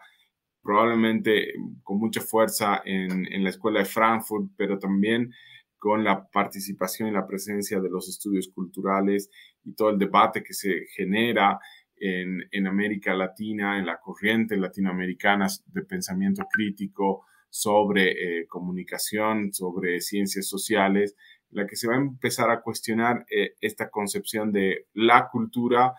probablemente 0.63 1.53
con 1.83 1.99
mucha 1.99 2.21
fuerza 2.21 2.83
en, 2.85 3.27
en, 3.33 3.45
la 3.45 3.51
escuela 3.51 3.81
de 3.81 3.85
Frankfurt, 3.85 4.51
pero 4.57 4.79
también 4.79 5.33
con 5.79 6.05
la 6.05 6.29
participación 6.29 7.09
y 7.09 7.13
la 7.13 7.27
presencia 7.27 7.81
de 7.81 7.91
los 7.91 8.09
estudios 8.09 8.49
culturales 8.55 9.29
y 9.65 9.75
todo 9.75 9.91
el 9.91 9.99
debate 9.99 10.43
que 10.43 10.55
se 10.55 10.87
genera 10.95 11.59
en, 11.97 12.43
en 12.51 12.67
América 12.67 13.15
Latina, 13.15 13.79
en 13.79 13.87
la 13.87 13.99
corriente 13.99 14.57
latinoamericana 14.57 15.49
de 15.67 15.83
pensamiento 15.83 16.45
crítico 16.51 17.25
sobre 17.49 18.13
eh, 18.41 18.47
comunicación, 18.49 19.53
sobre 19.53 20.01
ciencias 20.01 20.49
sociales, 20.49 21.15
la 21.51 21.67
que 21.67 21.77
se 21.77 21.87
va 21.87 21.95
a 21.95 21.99
empezar 21.99 22.51
a 22.51 22.63
cuestionar 22.63 23.27
eh, 23.31 23.55
esta 23.61 23.91
concepción 23.91 24.53
de 24.53 24.87
la 24.95 25.29
cultura 25.31 25.95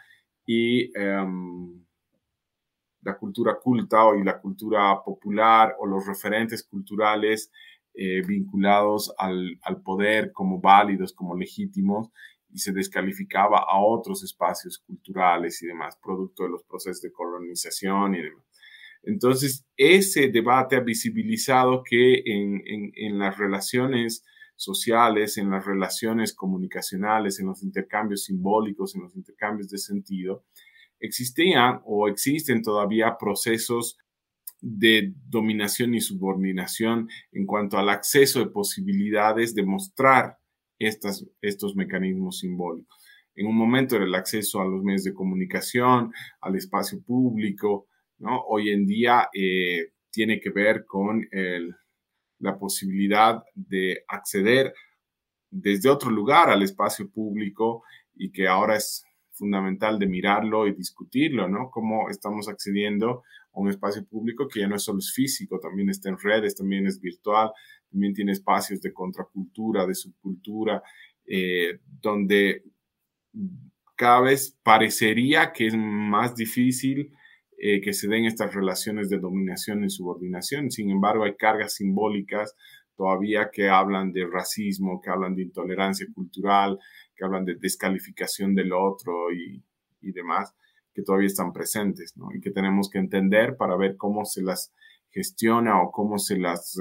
y 0.45 0.91
em, 0.97 1.85
la 3.03 3.17
cultura 3.17 3.57
culta 3.61 3.97
y 4.19 4.23
la 4.23 4.39
cultura 4.39 5.03
popular 5.03 5.75
o 5.79 5.85
los 5.85 6.05
referentes 6.05 6.63
culturales 6.63 7.51
eh, 7.93 8.21
vinculados 8.25 9.13
al, 9.17 9.59
al, 9.61 9.81
poder 9.81 10.31
como 10.31 10.59
válidos, 10.59 11.13
como 11.13 11.35
legítimos, 11.35 12.09
y 12.49 12.59
se 12.59 12.71
descalificaba 12.71 13.59
a 13.59 13.79
otros 13.79 14.23
espacios 14.23 14.79
culturales 14.79 15.61
y 15.61 15.67
demás, 15.67 15.97
producto 16.01 16.43
de 16.43 16.49
los 16.49 16.63
procesos 16.63 17.01
de 17.01 17.11
colonización 17.11 18.15
y 18.15 18.21
demás. 18.21 18.45
Entonces, 19.03 19.65
ese 19.75 20.29
debate 20.29 20.77
ha 20.77 20.79
visibilizado 20.79 21.83
que 21.83 22.23
en, 22.25 22.61
en, 22.65 22.91
en 22.95 23.19
las 23.19 23.37
relaciones 23.37 24.23
sociales, 24.55 25.37
en 25.37 25.49
las 25.49 25.65
relaciones 25.65 26.33
comunicacionales, 26.33 27.39
en 27.39 27.47
los 27.47 27.63
intercambios 27.63 28.23
simbólicos, 28.23 28.95
en 28.95 29.01
los 29.01 29.15
intercambios 29.15 29.69
de 29.69 29.77
sentido, 29.77 30.45
existían 31.03 31.81
o 31.85 32.07
existen 32.07 32.63
todavía 32.63 33.17
procesos 33.19 33.97
de 34.61 35.13
dominación 35.27 35.93
y 35.93 35.99
subordinación 35.99 37.09
en 37.33 37.45
cuanto 37.45 37.77
al 37.77 37.89
acceso 37.89 38.39
de 38.39 38.47
posibilidades 38.47 39.53
de 39.53 39.65
mostrar 39.65 40.37
estas, 40.79 41.25
estos 41.41 41.75
mecanismos 41.75 42.39
simbólicos. 42.39 42.97
En 43.35 43.47
un 43.47 43.57
momento 43.57 43.97
era 43.97 44.05
el 44.05 44.15
acceso 44.15 44.61
a 44.61 44.65
los 44.65 44.81
medios 44.81 45.03
de 45.03 45.13
comunicación, 45.13 46.13
al 46.39 46.55
espacio 46.55 47.01
público, 47.03 47.87
¿no? 48.19 48.41
Hoy 48.47 48.69
en 48.69 48.85
día 48.85 49.27
eh, 49.33 49.91
tiene 50.09 50.39
que 50.39 50.51
ver 50.51 50.85
con 50.85 51.27
la 52.39 52.57
posibilidad 52.57 53.43
de 53.55 54.03
acceder 54.07 54.73
desde 55.49 55.89
otro 55.89 56.09
lugar 56.09 56.49
al 56.49 56.61
espacio 56.61 57.09
público 57.09 57.83
y 58.15 58.31
que 58.31 58.47
ahora 58.47 58.77
es 58.77 59.03
fundamental 59.33 59.99
de 59.99 60.07
mirarlo 60.07 60.67
y 60.67 60.73
discutirlo, 60.73 61.47
¿no? 61.47 61.69
Cómo 61.71 62.09
estamos 62.09 62.47
accediendo 62.47 63.23
a 63.53 63.59
un 63.59 63.69
espacio 63.69 64.05
público 64.05 64.47
que 64.47 64.61
ya 64.61 64.67
no 64.67 64.75
es 64.75 64.83
solo 64.83 64.99
es 64.99 65.11
físico, 65.13 65.59
también 65.59 65.89
está 65.89 66.09
en 66.09 66.17
redes, 66.17 66.55
también 66.55 66.87
es 66.87 66.99
virtual, 66.99 67.51
también 67.89 68.13
tiene 68.13 68.31
espacios 68.31 68.81
de 68.81 68.93
contracultura, 68.93 69.85
de 69.85 69.95
subcultura, 69.95 70.81
eh, 71.25 71.79
donde 72.01 72.63
cada 73.95 74.21
vez 74.21 74.57
parecería 74.63 75.51
que 75.51 75.67
es 75.67 75.75
más 75.75 76.35
difícil 76.35 77.11
eh, 77.57 77.81
que 77.81 77.93
se 77.93 78.07
den 78.07 78.25
estas 78.25 78.53
relaciones 78.53 79.09
de 79.09 79.19
dominación 79.19 79.83
y 79.83 79.89
subordinación. 79.89 80.69
Sin 80.69 80.89
embargo, 80.89 81.23
hay 81.23 81.35
cargas 81.35 81.75
simbólicas 81.75 82.55
todavía 82.95 83.49
que 83.51 83.69
hablan 83.69 84.11
de 84.11 84.27
racismo, 84.27 85.01
que 85.01 85.09
hablan 85.09 85.35
de 85.35 85.43
intolerancia 85.43 86.07
cultural, 86.13 86.79
que 87.15 87.25
hablan 87.25 87.45
de 87.45 87.55
descalificación 87.55 88.55
del 88.55 88.73
otro 88.73 89.31
y, 89.31 89.63
y 90.01 90.11
demás, 90.11 90.53
que 90.93 91.01
todavía 91.01 91.27
están 91.27 91.53
presentes, 91.53 92.15
¿no? 92.17 92.29
Y 92.33 92.39
que 92.41 92.51
tenemos 92.51 92.89
que 92.89 92.99
entender 92.99 93.57
para 93.57 93.75
ver 93.75 93.97
cómo 93.97 94.25
se 94.25 94.41
las 94.41 94.73
gestiona 95.09 95.81
o 95.81 95.91
cómo 95.91 96.17
se 96.17 96.37
las 96.37 96.77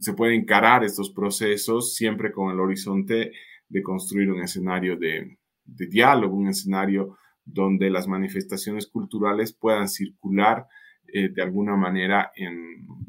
se 0.00 0.12
puede 0.12 0.36
encarar 0.36 0.84
estos 0.84 1.10
procesos 1.10 1.96
siempre 1.96 2.30
con 2.30 2.52
el 2.52 2.60
horizonte 2.60 3.32
de 3.68 3.82
construir 3.82 4.30
un 4.30 4.40
escenario 4.40 4.96
de 4.96 5.36
diálogo, 5.64 6.36
un 6.36 6.48
escenario 6.48 7.18
donde 7.44 7.90
las 7.90 8.06
manifestaciones 8.06 8.86
culturales 8.86 9.52
puedan 9.52 9.88
circular 9.88 10.66
eh, 11.12 11.30
de 11.30 11.42
alguna 11.42 11.76
manera 11.76 12.30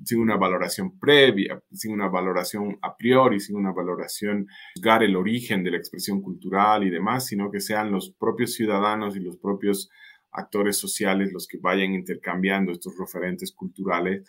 sin 0.05 0.21
una 0.21 0.37
valoración 0.37 0.97
previa, 0.99 1.61
sin 1.71 1.93
una 1.93 2.07
valoración 2.07 2.77
a 2.81 2.95
priori, 2.95 3.39
sin 3.39 3.55
una 3.55 3.71
valoración, 3.71 4.47
juzgar 4.75 5.03
el 5.03 5.15
origen 5.15 5.63
de 5.63 5.71
la 5.71 5.77
expresión 5.77 6.21
cultural 6.21 6.83
y 6.83 6.89
demás, 6.89 7.27
sino 7.27 7.51
que 7.51 7.59
sean 7.59 7.91
los 7.91 8.11
propios 8.11 8.53
ciudadanos 8.53 9.15
y 9.15 9.19
los 9.19 9.37
propios 9.37 9.89
actores 10.31 10.77
sociales 10.77 11.31
los 11.33 11.47
que 11.47 11.57
vayan 11.57 11.93
intercambiando 11.93 12.71
estos 12.71 12.97
referentes 12.97 13.51
culturales 13.51 14.23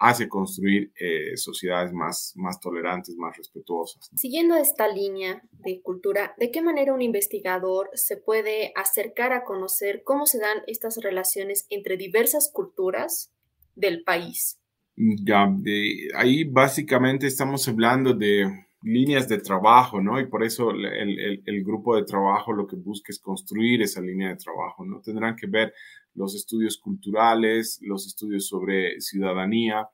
hace 0.00 0.28
construir 0.28 0.92
eh, 0.98 1.36
sociedades 1.36 1.92
más, 1.92 2.32
más 2.34 2.58
tolerantes, 2.58 3.14
más 3.16 3.36
respetuosas. 3.36 4.10
Siguiendo 4.16 4.56
esta 4.56 4.88
línea 4.88 5.42
de 5.52 5.82
cultura, 5.82 6.34
¿de 6.38 6.50
qué 6.50 6.62
manera 6.62 6.94
un 6.94 7.02
investigador 7.02 7.90
se 7.92 8.16
puede 8.16 8.72
acercar 8.76 9.34
a 9.34 9.44
conocer 9.44 10.02
cómo 10.02 10.24
se 10.24 10.38
dan 10.38 10.62
estas 10.66 10.96
relaciones 11.02 11.66
entre 11.68 11.98
diversas 11.98 12.50
culturas 12.50 13.30
del 13.76 14.02
país? 14.02 14.58
Ya, 14.96 15.46
de, 15.54 16.08
ahí 16.16 16.44
básicamente 16.44 17.26
estamos 17.26 17.68
hablando 17.68 18.14
de 18.14 18.46
líneas 18.82 19.28
de 19.28 19.38
trabajo, 19.38 20.00
¿no? 20.00 20.18
Y 20.18 20.26
por 20.26 20.42
eso 20.42 20.70
el, 20.70 20.86
el, 20.86 21.42
el, 21.44 21.64
grupo 21.64 21.96
de 21.96 22.04
trabajo 22.04 22.52
lo 22.52 22.66
que 22.66 22.76
busca 22.76 23.12
es 23.12 23.20
construir 23.20 23.82
esa 23.82 24.00
línea 24.00 24.30
de 24.30 24.36
trabajo, 24.36 24.84
¿no? 24.86 25.02
Tendrán 25.02 25.36
que 25.36 25.46
ver 25.46 25.74
los 26.14 26.34
estudios 26.34 26.78
culturales, 26.78 27.78
los 27.82 28.06
estudios 28.06 28.46
sobre 28.46 29.00
ciudadanía, 29.00 29.88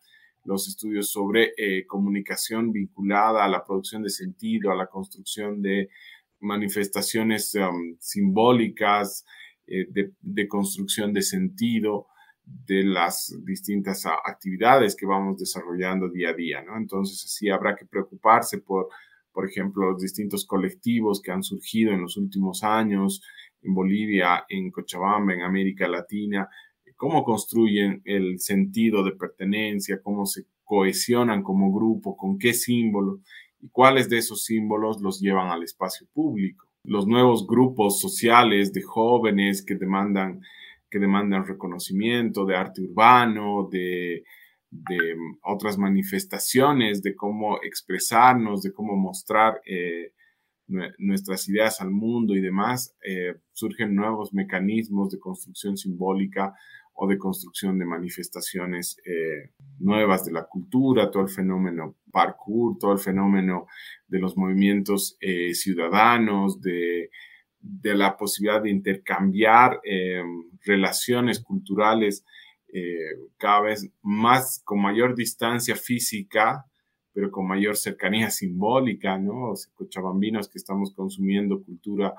los 0.44 0.68
estudios 0.68 1.10
sobre 1.10 1.52
eh, 1.56 1.86
comunicación 1.86 2.72
vinculada 2.72 3.44
a 3.44 3.48
la 3.48 3.64
producción 3.64 4.02
de 4.02 4.10
sentido, 4.10 4.70
a 4.70 4.76
la 4.76 4.86
construcción 4.86 5.60
de 5.60 5.90
manifestaciones 6.40 7.54
um, 7.54 7.96
simbólicas, 7.98 9.24
eh, 9.66 9.86
de, 9.90 10.12
de, 10.20 10.46
construcción 10.46 11.12
de 11.12 11.22
sentido 11.22 12.06
de 12.44 12.84
las 12.84 13.36
distintas 13.44 14.06
actividades 14.06 14.94
que 14.94 15.06
vamos 15.06 15.38
desarrollando 15.38 16.08
día 16.08 16.30
a 16.30 16.34
día, 16.34 16.62
¿no? 16.62 16.76
Entonces, 16.76 17.24
así 17.24 17.48
habrá 17.50 17.74
que 17.74 17.86
preocuparse 17.86 18.58
por, 18.58 18.88
por 19.32 19.48
ejemplo, 19.48 19.90
los 19.90 20.00
distintos 20.00 20.46
colectivos 20.46 21.20
que 21.20 21.32
han 21.32 21.42
surgido 21.42 21.92
en 21.92 22.02
los 22.02 22.16
últimos 22.16 22.62
años, 22.62 23.20
en 23.66 23.74
Bolivia, 23.74 24.44
en 24.48 24.70
Cochabamba, 24.70 25.34
en 25.34 25.42
América 25.42 25.88
Latina, 25.88 26.48
cómo 26.96 27.24
construyen 27.24 28.02
el 28.04 28.40
sentido 28.40 29.04
de 29.04 29.12
pertenencia, 29.12 30.00
cómo 30.02 30.26
se 30.26 30.44
cohesionan 30.64 31.42
como 31.42 31.72
grupo, 31.72 32.16
con 32.16 32.38
qué 32.38 32.54
símbolos 32.54 33.20
y 33.60 33.68
cuáles 33.68 34.08
de 34.08 34.18
esos 34.18 34.44
símbolos 34.44 35.00
los 35.00 35.20
llevan 35.20 35.48
al 35.48 35.62
espacio 35.62 36.06
público. 36.12 36.66
Los 36.82 37.06
nuevos 37.06 37.46
grupos 37.46 38.00
sociales 38.00 38.72
de 38.72 38.82
jóvenes 38.82 39.64
que 39.64 39.74
demandan, 39.74 40.40
que 40.90 40.98
demandan 40.98 41.46
reconocimiento 41.46 42.46
de 42.46 42.56
arte 42.56 42.82
urbano, 42.82 43.68
de, 43.70 44.24
de 44.70 45.16
otras 45.42 45.78
manifestaciones, 45.78 47.02
de 47.02 47.14
cómo 47.14 47.62
expresarnos, 47.62 48.62
de 48.62 48.72
cómo 48.72 48.96
mostrar 48.96 49.60
eh, 49.66 50.12
nuestras 50.68 51.48
ideas 51.48 51.80
al 51.80 51.90
mundo 51.90 52.34
y 52.34 52.40
demás, 52.40 52.94
eh, 53.04 53.36
surgen 53.52 53.94
nuevos 53.94 54.32
mecanismos 54.32 55.10
de 55.10 55.18
construcción 55.18 55.76
simbólica 55.76 56.54
o 56.94 57.06
de 57.06 57.18
construcción 57.18 57.78
de 57.78 57.84
manifestaciones 57.84 58.96
eh, 59.04 59.52
nuevas 59.78 60.24
de 60.24 60.32
la 60.32 60.44
cultura, 60.44 61.10
todo 61.10 61.24
el 61.24 61.28
fenómeno 61.28 61.96
parkour, 62.10 62.78
todo 62.78 62.92
el 62.92 62.98
fenómeno 62.98 63.66
de 64.08 64.18
los 64.18 64.36
movimientos 64.36 65.16
eh, 65.20 65.54
ciudadanos, 65.54 66.60
de, 66.60 67.10
de, 67.60 67.94
la 67.94 68.16
posibilidad 68.16 68.62
de 68.62 68.70
intercambiar 68.70 69.80
relaciones 70.64 71.40
culturales 71.40 72.24
cada 73.38 73.62
vez 73.62 73.90
más 74.02 74.60
con 74.64 74.82
mayor 74.82 75.14
distancia 75.14 75.76
física, 75.76 76.66
pero 77.16 77.30
con 77.30 77.46
mayor 77.46 77.78
cercanía 77.78 78.28
simbólica, 78.28 79.16
¿no? 79.16 79.56
Sea, 79.56 79.72
cochabambinos 79.74 80.50
que 80.50 80.58
estamos 80.58 80.92
consumiendo 80.92 81.62
cultura 81.62 82.12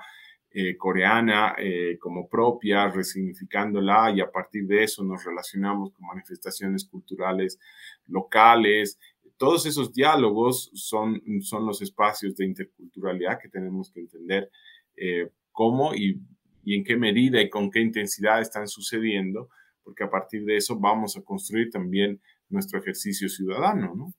eh, 0.50 0.76
coreana 0.76 1.54
eh, 1.56 1.96
como 2.00 2.28
propia, 2.28 2.88
resignificándola 2.88 4.10
y 4.10 4.20
a 4.20 4.28
partir 4.28 4.66
de 4.66 4.82
eso 4.82 5.04
nos 5.04 5.24
relacionamos 5.24 5.92
con 5.92 6.04
manifestaciones 6.04 6.84
culturales 6.84 7.60
locales. 8.08 8.98
Todos 9.36 9.66
esos 9.66 9.92
diálogos 9.92 10.72
son, 10.74 11.22
son 11.42 11.64
los 11.64 11.80
espacios 11.80 12.34
de 12.34 12.46
interculturalidad 12.46 13.38
que 13.40 13.50
tenemos 13.50 13.92
que 13.92 14.00
entender 14.00 14.50
eh, 14.96 15.28
cómo 15.52 15.94
y, 15.94 16.20
y 16.64 16.74
en 16.74 16.82
qué 16.82 16.96
medida 16.96 17.40
y 17.40 17.48
con 17.48 17.70
qué 17.70 17.78
intensidad 17.78 18.40
están 18.40 18.66
sucediendo, 18.66 19.48
porque 19.84 20.02
a 20.02 20.10
partir 20.10 20.44
de 20.44 20.56
eso 20.56 20.76
vamos 20.76 21.16
a 21.16 21.22
construir 21.22 21.70
también 21.70 22.20
nuestro 22.48 22.80
ejercicio 22.80 23.28
ciudadano, 23.28 23.94
¿no? 23.94 24.12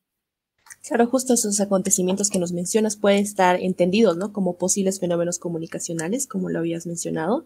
Claro, 0.88 1.08
justo 1.08 1.34
esos 1.34 1.60
acontecimientos 1.60 2.30
que 2.30 2.40
nos 2.40 2.52
mencionas 2.52 2.96
pueden 2.96 3.24
estar 3.24 3.58
entendidos, 3.62 4.18
¿no? 4.18 4.32
Como 4.34 4.58
posibles 4.58 5.00
fenómenos 5.00 5.38
comunicacionales, 5.38 6.26
como 6.26 6.50
lo 6.50 6.60
habías 6.60 6.88
mencionado, 6.88 7.46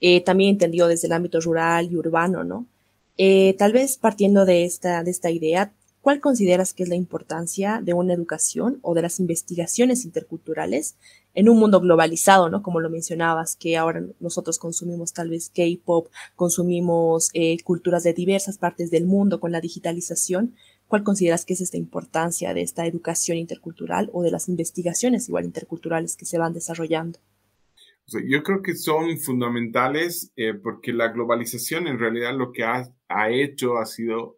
eh, 0.00 0.20
también 0.22 0.50
entendido 0.50 0.86
desde 0.86 1.06
el 1.08 1.12
ámbito 1.14 1.40
rural 1.40 1.90
y 1.90 1.96
urbano, 1.96 2.44
¿no? 2.44 2.66
Eh, 3.16 3.54
tal 3.58 3.72
vez 3.72 3.96
partiendo 3.96 4.44
de 4.44 4.64
esta, 4.64 5.02
de 5.02 5.10
esta 5.10 5.30
idea, 5.30 5.72
¿cuál 6.02 6.20
consideras 6.20 6.74
que 6.74 6.82
es 6.82 6.88
la 6.88 6.94
importancia 6.94 7.80
de 7.82 7.94
una 7.94 8.12
educación 8.12 8.78
o 8.82 8.94
de 8.94 9.02
las 9.02 9.18
investigaciones 9.18 10.04
interculturales 10.04 10.96
en 11.34 11.48
un 11.48 11.58
mundo 11.58 11.80
globalizado, 11.80 12.48
¿no? 12.48 12.62
Como 12.62 12.80
lo 12.80 12.90
mencionabas, 12.90 13.56
que 13.56 13.76
ahora 13.76 14.04
nosotros 14.20 14.58
consumimos 14.58 15.12
tal 15.12 15.30
vez 15.30 15.50
K-pop, 15.54 16.08
consumimos 16.36 17.30
eh, 17.32 17.56
culturas 17.64 18.02
de 18.04 18.12
diversas 18.12 18.58
partes 18.58 18.90
del 18.90 19.06
mundo 19.06 19.40
con 19.40 19.52
la 19.52 19.60
digitalización. 19.60 20.54
¿Cuál 20.88 21.02
consideras 21.02 21.44
que 21.44 21.54
es 21.54 21.60
esta 21.60 21.76
importancia 21.76 22.54
de 22.54 22.62
esta 22.62 22.86
educación 22.86 23.38
intercultural 23.38 24.10
o 24.12 24.22
de 24.22 24.30
las 24.30 24.48
investigaciones 24.48 25.28
igual 25.28 25.44
interculturales 25.44 26.16
que 26.16 26.26
se 26.26 26.38
van 26.38 26.52
desarrollando? 26.52 27.18
yo 28.28 28.42
creo 28.42 28.62
que 28.62 28.74
son 28.74 29.18
fundamentales 29.18 30.30
eh, 30.36 30.54
porque 30.54 30.92
la 30.92 31.08
globalización 31.08 31.86
en 31.86 31.98
realidad 31.98 32.36
lo 32.36 32.52
que 32.52 32.62
ha, 32.62 33.30
hecho 33.30 33.78
ha 33.78 33.86
sido 33.86 34.36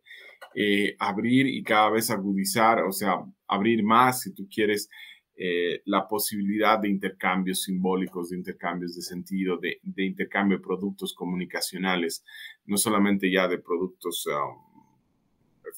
eh, 0.55 0.95
abrir 0.99 1.49
y 1.49 1.63
cada 1.63 1.91
vez 1.91 2.11
agudizar, 2.11 2.85
o 2.85 2.93
sea, 2.93 3.25
abrir 3.49 3.83
más, 3.83 4.23
si 4.23 4.33
tú 4.33 4.49
quieres, 4.49 4.89
eh, 5.37 5.83
la 5.85 6.09
posibilidad 6.09 6.79
de 6.79 6.89
intercambios 6.89 7.65
simbólicos, 7.65 8.31
de 8.31 8.39
intercambios 8.39 8.95
de 8.95 9.03
sentido, 9.03 9.59
de, 9.59 9.81
de, 9.83 10.07
intercambio 10.07 10.57
de 10.57 10.65
productos 10.65 11.13
comunicacionales, 11.13 12.25
no 12.65 12.79
solamente 12.79 13.31
ya 13.31 13.47
de 13.47 13.59
productos 13.59 14.27
um, 14.27 14.66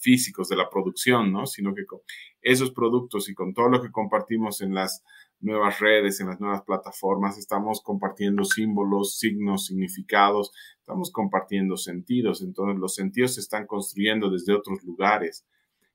físicos 0.00 0.48
de 0.48 0.56
la 0.56 0.68
producción, 0.68 1.32
¿no? 1.32 1.46
Sino 1.46 1.74
que 1.74 1.86
con 1.86 2.00
esos 2.40 2.70
productos 2.70 3.28
y 3.28 3.34
con 3.34 3.54
todo 3.54 3.68
lo 3.68 3.82
que 3.82 3.90
compartimos 3.90 4.60
en 4.60 4.74
las 4.74 5.02
nuevas 5.40 5.78
redes, 5.80 6.20
en 6.20 6.28
las 6.28 6.40
nuevas 6.40 6.62
plataformas, 6.62 7.38
estamos 7.38 7.80
compartiendo 7.82 8.44
símbolos, 8.44 9.18
signos, 9.18 9.66
significados, 9.66 10.52
estamos 10.78 11.10
compartiendo 11.12 11.76
sentidos. 11.76 12.42
Entonces 12.42 12.78
los 12.78 12.94
sentidos 12.94 13.34
se 13.34 13.40
están 13.40 13.66
construyendo 13.66 14.30
desde 14.30 14.54
otros 14.54 14.82
lugares. 14.82 15.46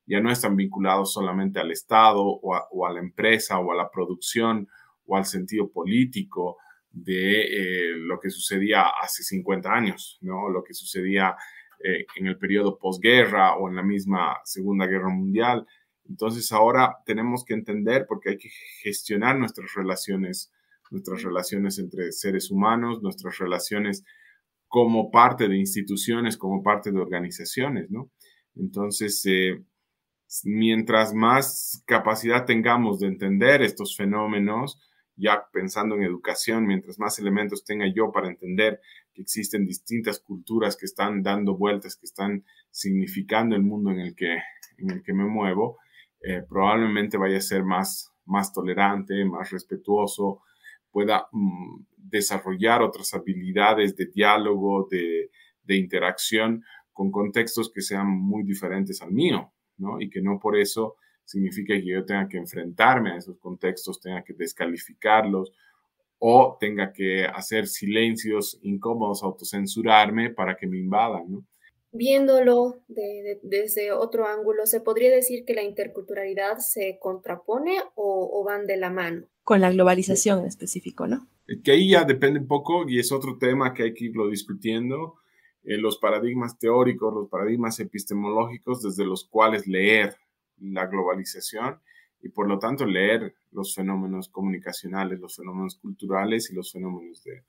Ya 0.06 0.20
no 0.20 0.32
están 0.32 0.56
vinculados 0.56 1.14
solamente 1.14 1.60
al 1.60 1.72
Estado 1.72 2.22
o 2.22 2.86
a, 2.86 2.94
la 2.94 3.00
empresa 3.00 3.60
o 3.60 3.72
a 3.72 3.76
la 3.76 3.90
producción 3.90 4.68
o 5.06 5.16
al 5.18 5.26
sentido 5.26 5.72
político 5.72 6.58
de 6.92 7.42
eh, 7.42 7.96
lo 7.98 8.20
que 8.20 8.30
sucedía 8.30 8.86
hace 9.02 9.24
50 9.24 9.74
años, 9.74 10.20
¿no? 10.22 10.50
Lo 10.50 10.64
que 10.64 10.74
sucedía 10.74 11.36
eh, 11.84 12.06
en 12.16 12.28
el 12.28 12.38
periodo 12.38 12.78
posguerra 12.78 13.56
o 13.58 13.70
en 13.70 13.76
la 13.76 13.84
misma 13.84 14.38
Segunda 14.46 14.88
Guerra 14.88 15.10
Mundial. 15.10 15.68
Entonces 16.08 16.52
ahora 16.52 16.98
tenemos 17.06 17.44
que 17.44 17.54
entender 17.54 18.06
porque 18.08 18.32
hay 18.32 18.38
que 18.38 18.50
gestionar 18.82 19.38
nuestras 19.38 19.74
relaciones, 19.76 20.52
nuestras 20.92 21.24
relaciones 21.24 21.80
entre 21.80 22.12
seres 22.12 22.52
humanos, 22.52 23.02
nuestras 23.02 23.38
relaciones 23.38 24.04
como 24.68 25.12
parte 25.12 25.48
de 25.48 25.58
instituciones, 25.58 26.38
como 26.38 26.64
parte 26.64 26.92
de 26.92 27.00
organizaciones, 27.00 27.92
¿no? 27.92 28.10
Entonces, 28.56 29.24
eh, 29.26 29.64
mientras 30.44 31.14
más 31.14 31.84
capacidad 31.86 32.46
tengamos 32.46 33.00
de 33.00 33.08
entender 33.08 33.62
estos 33.62 33.96
fenómenos, 33.96 34.80
ya 35.16 35.46
pensando 35.52 35.96
en 35.96 36.04
educación, 36.04 36.66
mientras 36.66 37.00
más 37.00 37.20
elementos 37.20 37.64
tenga 37.64 37.86
yo 37.94 38.12
para 38.12 38.28
entender 38.28 38.82
que 39.14 39.22
existen 39.22 39.66
distintas 39.66 40.20
culturas 40.20 40.76
que 40.76 40.86
están 40.86 41.22
dando 41.22 41.56
vueltas, 41.56 41.96
que 41.96 42.06
están 42.06 42.46
significando 42.72 43.56
el 43.56 43.64
mundo 43.64 43.92
en 43.92 44.00
el 44.00 44.16
que, 44.16 44.38
en 44.78 44.92
el 44.92 45.04
que 45.04 45.14
me 45.14 45.26
muevo, 45.26 45.78
eh, 46.22 46.42
probablemente 46.48 47.18
vaya 47.18 47.38
a 47.38 47.42
ser 47.42 47.64
más, 47.64 48.12
más 48.26 48.54
tolerante, 48.54 49.24
más 49.26 49.52
respetuoso, 49.52 50.42
pueda 50.92 51.28
mm, 51.32 51.86
desarrollar 51.98 52.82
otras 52.82 53.14
habilidades 53.14 53.96
de 53.96 54.08
diálogo, 54.08 54.88
de, 54.90 55.30
de 55.64 55.76
interacción 55.76 56.64
con 56.92 57.12
contextos 57.12 57.72
que 57.74 57.82
sean 57.82 58.08
muy 58.08 58.44
diferentes 58.44 59.02
al 59.02 59.12
mío, 59.12 59.52
¿no? 59.78 60.00
Y 60.00 60.10
que 60.10 60.22
no 60.22 60.40
por 60.40 60.58
eso 60.58 60.96
significa 61.26 61.74
que 61.74 61.86
yo 61.86 62.06
tenga 62.06 62.28
que 62.28 62.38
enfrentarme 62.38 63.12
a 63.12 63.18
esos 63.18 63.38
contextos, 63.38 64.00
tenga 64.00 64.24
que 64.24 64.34
descalificarlos 64.34 65.52
o 66.20 66.58
tenga 66.60 66.94
que 66.94 67.26
hacer 67.26 67.68
silencios 67.68 68.60
incómodos, 68.62 69.24
autocensurarme 69.24 70.30
para 70.30 70.56
que 70.56 70.68
me 70.68 70.78
invadan, 70.78 71.32
¿no? 71.32 71.46
Viéndolo 71.96 72.82
desde 72.88 73.92
otro 73.92 74.26
ángulo, 74.26 74.66
¿se 74.66 74.82
podría 74.82 75.12
decir 75.12 75.46
que 75.46 75.54
la 75.54 75.62
interculturalidad 75.62 76.58
se 76.58 76.98
contrapone 77.00 77.78
o, 77.94 78.44
van 78.44 78.66
de 78.66 78.78
la 78.78 78.90
mano? 78.90 79.28
Con 79.44 79.62
la 79.62 79.70
globalización 79.70 80.40
en 80.40 80.46
específico, 80.48 81.06
¿no? 81.06 81.28
Que 81.64 81.74
ahí 81.74 81.92
ya 81.92 82.04
depende 82.04 82.40
un 82.40 82.48
poco 82.48 82.90
y 82.90 83.00
es 83.00 83.12
otro 83.12 83.38
tema 83.38 83.76
que 83.76 83.84
hay 83.84 83.94
que 83.94 84.06
irlo 84.06 84.28
discutiendo, 84.28 85.18
eh, 85.66 85.78
los 85.78 86.00
paradigmas 86.00 86.58
teóricos, 86.58 87.14
los 87.14 87.30
paradigmas 87.30 87.80
epistemológicos 87.80 88.82
desde 88.82 89.06
los 89.06 89.26
cuales 89.26 89.68
leer 89.68 90.16
la 90.60 90.88
globalización 90.88 91.80
y 92.22 92.30
por 92.30 92.48
lo 92.48 92.58
tanto 92.58 92.86
leer 92.86 93.36
los 93.52 93.76
fenómenos 93.76 94.30
comunicacionales, 94.30 95.20
los 95.20 95.36
fenómenos 95.36 95.76
culturales 95.76 96.50
y 96.50 96.56
los 96.56 96.72
fenómenos 96.72 97.24
de, 97.24 97.44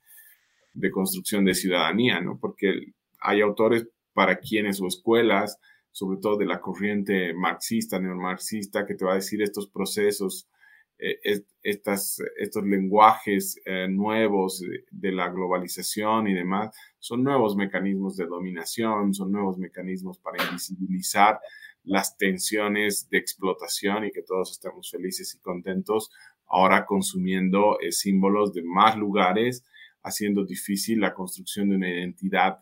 de 0.73 0.91
construcción 0.91 1.45
de 1.45 1.55
ciudadanía, 1.55 2.19
¿no? 2.19 2.37
Porque 2.37 2.93
hay 3.19 3.41
autores 3.41 3.87
para 4.13 4.37
quienes 4.37 4.81
o 4.81 4.87
escuelas, 4.87 5.59
sobre 5.91 6.19
todo 6.19 6.37
de 6.37 6.45
la 6.45 6.59
corriente 6.59 7.33
marxista, 7.33 7.99
neomarxista, 7.99 8.85
que 8.85 8.95
te 8.95 9.05
va 9.05 9.13
a 9.13 9.15
decir 9.15 9.41
estos 9.41 9.67
procesos, 9.67 10.49
eh, 10.97 11.43
estas, 11.63 12.21
estos 12.37 12.63
lenguajes 12.63 13.59
eh, 13.65 13.87
nuevos 13.89 14.59
de, 14.59 14.85
de, 14.91 15.11
la 15.11 15.29
globalización 15.29 16.27
y 16.27 16.33
demás, 16.33 16.75
son 16.99 17.23
nuevos 17.23 17.55
mecanismos 17.55 18.17
de 18.17 18.25
dominación, 18.25 19.13
son 19.13 19.31
nuevos 19.31 19.57
mecanismos 19.57 20.19
para 20.19 20.43
invisibilizar 20.45 21.39
las 21.85 22.17
tensiones 22.17 23.09
de 23.09 23.17
explotación 23.17 24.05
y 24.05 24.11
que 24.11 24.21
todos 24.21 24.51
estemos 24.51 24.89
felices 24.89 25.35
y 25.35 25.39
contentos 25.41 26.09
ahora 26.47 26.85
consumiendo 26.85 27.79
eh, 27.79 27.91
símbolos 27.91 28.53
de 28.53 28.63
más 28.63 28.97
lugares, 28.97 29.65
haciendo 30.03 30.45
difícil 30.45 30.99
la 30.99 31.13
construcción 31.13 31.69
de 31.69 31.75
una 31.75 31.89
identidad 31.89 32.59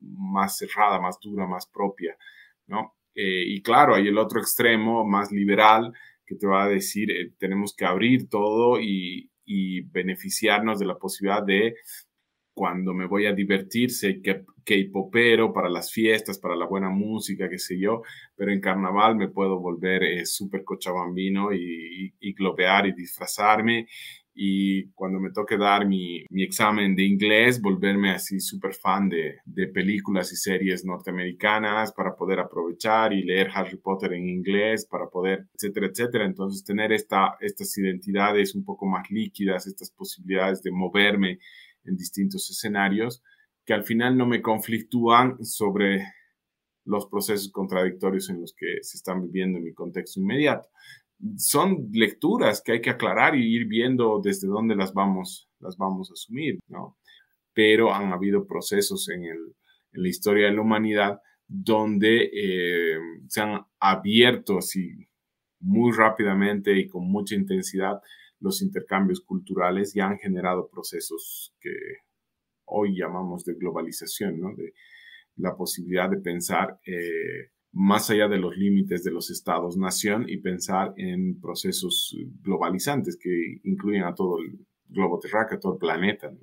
más 0.00 0.56
cerrada, 0.56 1.00
más 1.00 1.18
dura, 1.20 1.46
más 1.46 1.66
propia, 1.66 2.16
¿no? 2.66 2.94
Eh, 3.14 3.44
y 3.46 3.62
claro, 3.62 3.94
hay 3.94 4.08
el 4.08 4.18
otro 4.18 4.40
extremo 4.40 5.04
más 5.04 5.32
liberal 5.32 5.92
que 6.24 6.36
te 6.36 6.46
va 6.46 6.64
a 6.64 6.68
decir, 6.68 7.10
eh, 7.10 7.32
tenemos 7.38 7.74
que 7.74 7.84
abrir 7.84 8.28
todo 8.28 8.80
y, 8.80 9.30
y 9.44 9.82
beneficiarnos 9.82 10.78
de 10.78 10.86
la 10.86 10.98
posibilidad 10.98 11.42
de 11.42 11.74
cuando 12.54 12.94
me 12.94 13.06
voy 13.06 13.26
a 13.26 13.32
divertirse, 13.32 14.20
que, 14.20 14.44
que 14.57 14.57
popero 14.92 15.52
para 15.52 15.68
las 15.68 15.90
fiestas, 15.90 16.38
para 16.38 16.56
la 16.56 16.66
buena 16.66 16.90
música, 16.90 17.48
qué 17.48 17.58
sé 17.58 17.78
yo, 17.78 18.02
pero 18.36 18.52
en 18.52 18.60
carnaval 18.60 19.16
me 19.16 19.28
puedo 19.28 19.58
volver 19.58 20.02
eh, 20.02 20.26
súper 20.26 20.64
cochabambino 20.64 21.52
y, 21.52 22.14
y, 22.20 22.32
globear 22.34 22.86
y 22.86 22.92
disfrazarme. 22.92 23.86
Y 24.40 24.90
cuando 24.90 25.18
me 25.18 25.32
toque 25.32 25.56
dar 25.56 25.84
mi, 25.84 26.24
examen 26.30 26.94
de 26.94 27.02
inglés, 27.02 27.60
volverme 27.60 28.12
así 28.12 28.38
súper 28.38 28.72
fan 28.72 29.08
de, 29.08 29.38
de, 29.44 29.66
películas 29.66 30.32
y 30.32 30.36
series 30.36 30.84
norteamericanas 30.84 31.92
para 31.92 32.14
poder 32.14 32.38
aprovechar 32.38 33.12
y 33.12 33.24
leer 33.24 33.50
Harry 33.52 33.78
Potter 33.78 34.12
en 34.12 34.28
inglés, 34.28 34.86
para 34.86 35.08
poder, 35.08 35.46
etcétera, 35.54 35.88
etcétera. 35.88 36.24
Entonces, 36.24 36.62
tener 36.62 36.92
esta, 36.92 37.36
estas 37.40 37.76
identidades 37.78 38.54
un 38.54 38.64
poco 38.64 38.86
más 38.86 39.10
líquidas, 39.10 39.66
estas 39.66 39.90
posibilidades 39.90 40.62
de 40.62 40.70
moverme 40.70 41.40
en 41.84 41.96
distintos 41.96 42.48
escenarios, 42.48 43.22
que 43.68 43.74
al 43.74 43.84
final 43.84 44.16
no 44.16 44.24
me 44.24 44.40
conflictúan 44.40 45.44
sobre 45.44 46.02
los 46.86 47.04
procesos 47.04 47.52
contradictorios 47.52 48.30
en 48.30 48.40
los 48.40 48.54
que 48.54 48.78
se 48.80 48.96
están 48.96 49.20
viviendo 49.20 49.58
en 49.58 49.64
mi 49.64 49.74
contexto 49.74 50.20
inmediato. 50.20 50.70
Son 51.36 51.90
lecturas 51.92 52.62
que 52.62 52.72
hay 52.72 52.80
que 52.80 52.88
aclarar 52.88 53.36
y 53.36 53.44
ir 53.44 53.66
viendo 53.66 54.22
desde 54.24 54.48
dónde 54.48 54.74
las 54.74 54.94
vamos, 54.94 55.50
las 55.60 55.76
vamos 55.76 56.08
a 56.08 56.14
asumir, 56.14 56.58
¿no? 56.66 56.96
Pero 57.52 57.92
han 57.92 58.10
habido 58.10 58.46
procesos 58.46 59.06
en, 59.10 59.24
el, 59.24 59.54
en 59.92 60.02
la 60.02 60.08
historia 60.08 60.46
de 60.46 60.54
la 60.54 60.62
humanidad 60.62 61.20
donde 61.46 62.30
eh, 62.32 62.98
se 63.28 63.42
han 63.42 63.60
abierto 63.80 64.56
así 64.56 65.06
muy 65.60 65.92
rápidamente 65.92 66.74
y 66.74 66.88
con 66.88 67.06
mucha 67.06 67.34
intensidad 67.34 68.00
los 68.40 68.62
intercambios 68.62 69.20
culturales 69.20 69.94
y 69.94 70.00
han 70.00 70.16
generado 70.16 70.70
procesos 70.70 71.54
que 71.60 72.07
hoy 72.70 72.96
llamamos 72.96 73.44
de 73.44 73.54
globalización, 73.54 74.40
¿no? 74.40 74.54
de 74.54 74.72
la 75.36 75.56
posibilidad 75.56 76.10
de 76.10 76.18
pensar 76.18 76.78
eh, 76.86 77.50
más 77.72 78.10
allá 78.10 78.28
de 78.28 78.38
los 78.38 78.56
límites 78.56 79.04
de 79.04 79.10
los 79.10 79.30
estados-nación 79.30 80.28
y 80.28 80.38
pensar 80.38 80.94
en 80.96 81.40
procesos 81.40 82.16
globalizantes 82.42 83.16
que 83.16 83.60
incluyen 83.64 84.04
a 84.04 84.14
todo 84.14 84.38
el 84.38 84.66
globo 84.88 85.18
terráqueo, 85.18 85.58
a 85.58 85.60
todo 85.60 85.74
el 85.74 85.78
planeta. 85.78 86.30
¿no? 86.30 86.38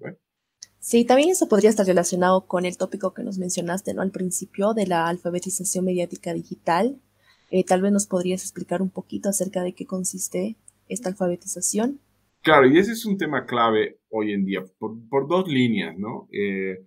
Sí, 0.79 1.03
también 1.03 1.29
eso 1.29 1.47
podría 1.47 1.71
estar 1.71 1.85
relacionado 1.85 2.45
con 2.45 2.65
el 2.65 2.77
tópico 2.77 3.13
que 3.13 3.23
nos 3.23 3.39
mencionaste 3.39 3.93
¿no? 3.93 4.01
al 4.01 4.11
principio 4.11 4.73
de 4.73 4.85
la 4.85 5.07
alfabetización 5.07 5.85
mediática 5.85 6.33
digital. 6.33 7.01
Eh, 7.49 7.63
tal 7.63 7.81
vez 7.81 7.91
nos 7.91 8.05
podrías 8.05 8.43
explicar 8.43 8.81
un 8.81 8.89
poquito 8.89 9.29
acerca 9.29 9.63
de 9.63 9.73
qué 9.73 9.85
consiste 9.85 10.57
esta 10.87 11.09
alfabetización. 11.09 11.99
Claro, 12.45 12.67
y 12.67 12.77
ese 12.77 12.91
es 12.91 13.07
un 13.07 13.17
tema 13.17 13.47
clave 13.47 14.01
hoy 14.07 14.31
en 14.31 14.45
día, 14.45 14.63
por, 14.77 15.27
dos 15.27 15.47
líneas, 15.47 15.97
¿no? 15.97 16.27
Eh, 16.31 16.77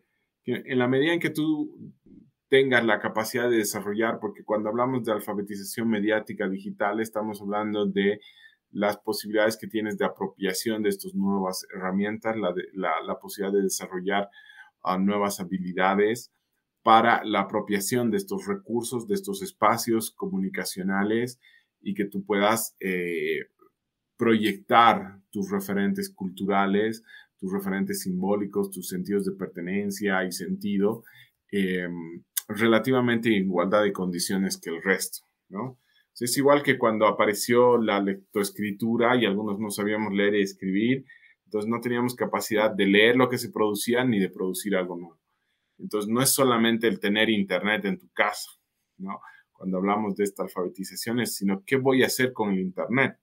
en 0.45 0.79
la 0.79 0.87
medida 0.87 1.13
en 1.13 1.19
que 1.19 1.31
tú 1.31 1.93
tengas 2.49 2.85
la 2.85 3.01
capacidad 3.01 3.51
de 3.51 3.57
desarrollar, 3.57 4.21
porque 4.21 4.45
cuando 4.45 4.69
hablamos 4.69 5.03
de 5.03 5.11
alfabetización 5.11 5.91
mediática 5.91 6.49
digital, 6.49 7.01
estamos 7.01 7.41
hablando 7.43 7.87
de 7.87 8.21
las 8.71 8.99
posibilidades 8.99 9.57
que 9.57 9.67
tienes 9.67 9.99
de 9.99 10.05
apropiación 10.05 10.85
de 10.85 10.91
estas 10.91 11.13
nuevas 11.15 11.67
herramientas, 11.75 12.37
la, 12.37 12.55
la, 13.05 13.19
posibilidad 13.19 13.59
de 13.59 13.65
desarrollar 13.65 14.29
ah, 14.85 14.97
nuevas 14.97 15.41
habilidades 15.41 16.31
para 16.85 17.25
la 17.25 17.41
apropiación 17.41 18.13
de 18.13 18.19
estos 18.19 18.47
recursos, 18.47 19.09
de 19.09 19.17
estos 19.17 19.43
espacios 19.43 20.13
comunicacionales 20.13 21.41
y 21.81 21.95
que 21.95 22.05
tú 22.05 22.25
puedas 22.25 22.77
eh, 22.79 23.49
proyectar 24.19 25.21
tus 25.31 25.51
referentes 25.51 26.11
culturales, 26.11 27.03
tus 27.39 27.53
referentes 27.53 28.03
simbólicos, 28.03 28.71
tus 28.71 28.89
sentidos 28.89 29.25
de 29.25 29.33
pertenencia 29.33 30.25
y 30.25 30.33
sentido 30.33 31.05
em, 31.51 32.23
relativamente 32.49 33.29
en 33.29 33.45
igualdad 33.45 33.85
de 33.85 33.93
condiciones 33.93 34.59
que 34.59 34.71
el 34.71 34.83
resto, 34.83 35.27
¿no? 35.49 35.79
Es 36.21 36.37
igual 36.37 36.65
que 36.65 36.79
cuando 36.79 37.07
apareció 37.07 37.79
la 37.79 38.01
lectoescritura 38.01 39.17
y 39.17 39.25
algunos 39.25 39.61
no 39.61 39.71
sabíamos 39.71 40.13
leer 40.13 40.35
y 40.35 40.43
escribir, 40.43 41.05
entonces 41.45 41.71
no 41.71 41.81
teníamos 41.81 42.17
capacidad 42.17 42.73
de 42.73 42.87
leer 42.87 43.15
lo 43.15 43.29
que 43.29 43.39
se 43.39 43.51
producía 43.51 44.05
ni 44.05 44.19
de 44.19 44.29
producir 44.29 44.75
algo 44.75 44.97
nuevo. 44.97 45.21
Entonces 45.79 46.11
no 46.11 46.21
es 46.21 46.31
solamente 46.31 46.89
el 46.89 46.99
tener 46.99 47.31
internet 47.31 47.85
en 47.85 47.99
tu 47.99 48.09
casa, 48.11 48.51
¿no? 48.97 49.21
Cuando 49.53 49.79
hablamos 49.79 50.17
de 50.17 50.25
esta 50.25 50.43
alfabetización 50.43 51.21
es, 51.21 51.37
sino 51.37 51.63
qué 51.65 51.77
voy 51.77 52.03
a 52.03 52.07
hacer 52.07 52.33
con 52.33 52.51
el 52.51 52.59
internet. 52.59 53.17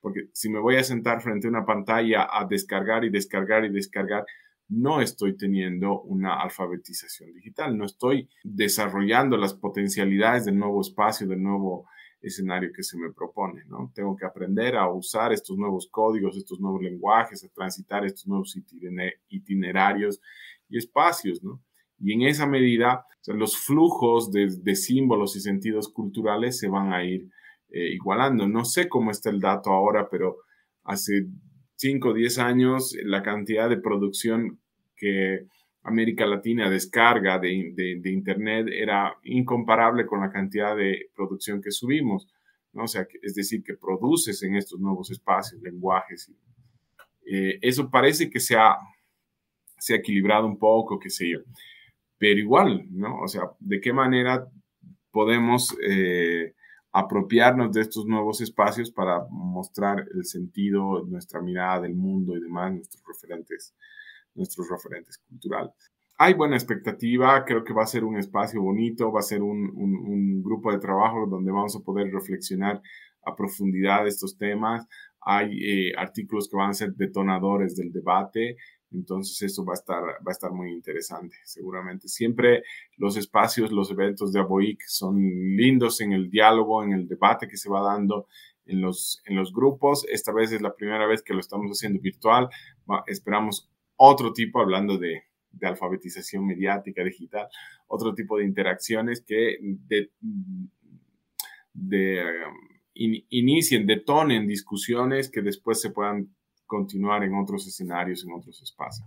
Porque 0.00 0.28
si 0.32 0.48
me 0.48 0.60
voy 0.60 0.76
a 0.76 0.84
sentar 0.84 1.20
frente 1.20 1.46
a 1.46 1.50
una 1.50 1.66
pantalla 1.66 2.28
a 2.30 2.46
descargar 2.46 3.04
y 3.04 3.10
descargar 3.10 3.64
y 3.64 3.70
descargar, 3.70 4.24
no 4.68 5.00
estoy 5.00 5.36
teniendo 5.36 6.02
una 6.02 6.40
alfabetización 6.40 7.32
digital, 7.32 7.76
no 7.76 7.86
estoy 7.86 8.28
desarrollando 8.44 9.36
las 9.36 9.54
potencialidades 9.54 10.44
del 10.44 10.58
nuevo 10.58 10.80
espacio, 10.82 11.26
del 11.26 11.42
nuevo 11.42 11.86
escenario 12.20 12.70
que 12.74 12.82
se 12.82 12.98
me 12.98 13.12
propone, 13.12 13.64
¿no? 13.66 13.90
Tengo 13.94 14.16
que 14.16 14.26
aprender 14.26 14.76
a 14.76 14.88
usar 14.90 15.32
estos 15.32 15.56
nuevos 15.56 15.88
códigos, 15.90 16.36
estos 16.36 16.60
nuevos 16.60 16.82
lenguajes, 16.82 17.44
a 17.44 17.48
transitar 17.48 18.04
estos 18.04 18.26
nuevos 18.26 18.58
itinerarios 19.28 20.20
y 20.68 20.78
espacios, 20.78 21.42
¿no? 21.42 21.62
Y 22.00 22.12
en 22.12 22.22
esa 22.22 22.46
medida, 22.46 23.06
los 23.26 23.56
flujos 23.56 24.30
de, 24.30 24.48
de, 24.60 24.76
símbolos 24.76 25.34
y 25.36 25.40
sentidos 25.40 25.88
culturales 25.88 26.58
se 26.58 26.68
van 26.68 26.92
a 26.92 27.04
ir 27.04 27.28
eh, 27.70 27.90
igualando. 27.92 28.48
No 28.48 28.64
sé 28.64 28.88
cómo 28.88 29.10
está 29.10 29.30
el 29.30 29.40
dato 29.40 29.70
ahora, 29.70 30.08
pero 30.10 30.38
hace 30.84 31.26
5 31.76 32.08
o 32.08 32.14
10 32.14 32.38
años 32.38 32.96
la 33.04 33.22
cantidad 33.22 33.68
de 33.68 33.78
producción 33.78 34.58
que 34.96 35.46
América 35.82 36.26
Latina 36.26 36.68
descarga 36.68 37.38
de, 37.38 37.72
de, 37.74 38.10
Internet 38.10 38.68
era 38.70 39.16
incomparable 39.24 40.06
con 40.06 40.20
la 40.20 40.30
cantidad 40.30 40.76
de 40.76 41.10
producción 41.14 41.62
que 41.62 41.70
subimos. 41.70 42.28
¿no? 42.72 42.84
O 42.84 42.88
sea, 42.88 43.06
es 43.22 43.34
decir, 43.34 43.62
que 43.62 43.74
produces 43.74 44.42
en 44.42 44.56
estos 44.56 44.80
nuevos 44.80 45.10
espacios, 45.10 45.60
lenguajes. 45.62 46.32
Eh, 47.24 47.58
eso 47.62 47.90
parece 47.90 48.28
que 48.30 48.40
se 48.40 48.56
ha, 48.56 48.76
se 49.78 49.94
ha 49.94 49.98
equilibrado 49.98 50.46
un 50.46 50.58
poco, 50.58 50.98
qué 50.98 51.10
sé 51.10 51.30
yo. 51.30 51.38
Pero 52.18 52.40
igual, 52.40 52.86
¿no? 52.90 53.20
O 53.20 53.28
sea, 53.28 53.42
¿de 53.60 53.80
qué 53.80 53.92
manera 53.92 54.46
podemos 55.10 55.76
eh, 55.88 56.54
apropiarnos 56.92 57.72
de 57.72 57.82
estos 57.82 58.06
nuevos 58.06 58.40
espacios 58.40 58.90
para 58.90 59.26
mostrar 59.30 60.06
el 60.14 60.24
sentido, 60.24 61.04
nuestra 61.06 61.40
mirada 61.40 61.82
del 61.82 61.94
mundo 61.94 62.36
y 62.36 62.40
demás, 62.40 62.72
nuestros 62.72 63.02
referentes, 63.06 63.74
nuestros 64.34 64.68
referentes 64.68 65.18
culturales. 65.18 65.72
Hay 66.16 66.34
buena 66.34 66.56
expectativa, 66.56 67.44
creo 67.44 67.62
que 67.62 67.72
va 67.72 67.84
a 67.84 67.86
ser 67.86 68.04
un 68.04 68.16
espacio 68.16 68.60
bonito, 68.60 69.12
va 69.12 69.20
a 69.20 69.22
ser 69.22 69.42
un, 69.42 69.70
un, 69.76 70.42
grupo 70.42 70.72
de 70.72 70.78
trabajo 70.78 71.26
donde 71.28 71.52
vamos 71.52 71.76
a 71.76 71.80
poder 71.80 72.10
reflexionar 72.12 72.82
a 73.24 73.36
profundidad 73.36 74.06
estos 74.06 74.36
temas. 74.36 74.86
Hay 75.20 75.58
eh, 75.62 75.92
artículos 75.96 76.48
que 76.48 76.56
van 76.56 76.70
a 76.70 76.74
ser 76.74 76.94
detonadores 76.94 77.76
del 77.76 77.92
debate 77.92 78.56
entonces 78.90 79.40
eso 79.42 79.64
va 79.64 79.74
a 79.74 79.74
estar, 79.74 80.02
va 80.02 80.28
a 80.28 80.32
estar 80.32 80.50
muy 80.50 80.72
interesante, 80.72 81.36
seguramente. 81.44 82.08
Siempre 82.08 82.62
los 82.96 83.16
espacios, 83.16 83.70
los 83.70 83.90
eventos 83.90 84.32
de 84.32 84.40
ABOIC 84.40 84.80
son 84.86 85.16
lindos 85.56 86.00
en 86.00 86.12
el 86.12 86.30
diálogo, 86.30 86.82
en 86.82 86.92
el 86.92 87.06
debate 87.06 87.48
que 87.48 87.56
se 87.56 87.68
va 87.68 87.82
dando 87.82 88.26
en 88.64 88.80
los, 88.80 89.20
en 89.26 89.36
los 89.36 89.52
grupos. 89.52 90.06
Esta 90.08 90.32
vez 90.32 90.52
es 90.52 90.62
la 90.62 90.74
primera 90.74 91.06
vez 91.06 91.22
que 91.22 91.34
lo 91.34 91.40
estamos 91.40 91.70
haciendo 91.70 92.00
virtual. 92.00 92.48
esperamos 93.06 93.70
otro 93.96 94.32
tipo, 94.32 94.60
hablando 94.60 94.96
de, 94.96 95.24
de, 95.50 95.66
alfabetización 95.66 96.46
mediática 96.46 97.04
digital, 97.04 97.48
otro 97.88 98.14
tipo 98.14 98.38
de 98.38 98.44
interacciones 98.44 99.22
que 99.22 99.58
de, 99.60 100.10
de 101.74 102.22
inicien, 102.98 103.86
detonen 103.86 104.46
discusiones 104.46 105.30
que 105.30 105.42
después 105.42 105.80
se 105.80 105.90
puedan 105.90 106.34
continuar 106.66 107.24
en 107.24 107.34
otros 107.34 107.66
escenarios, 107.66 108.24
en 108.24 108.32
otros 108.32 108.60
espacios. 108.62 109.06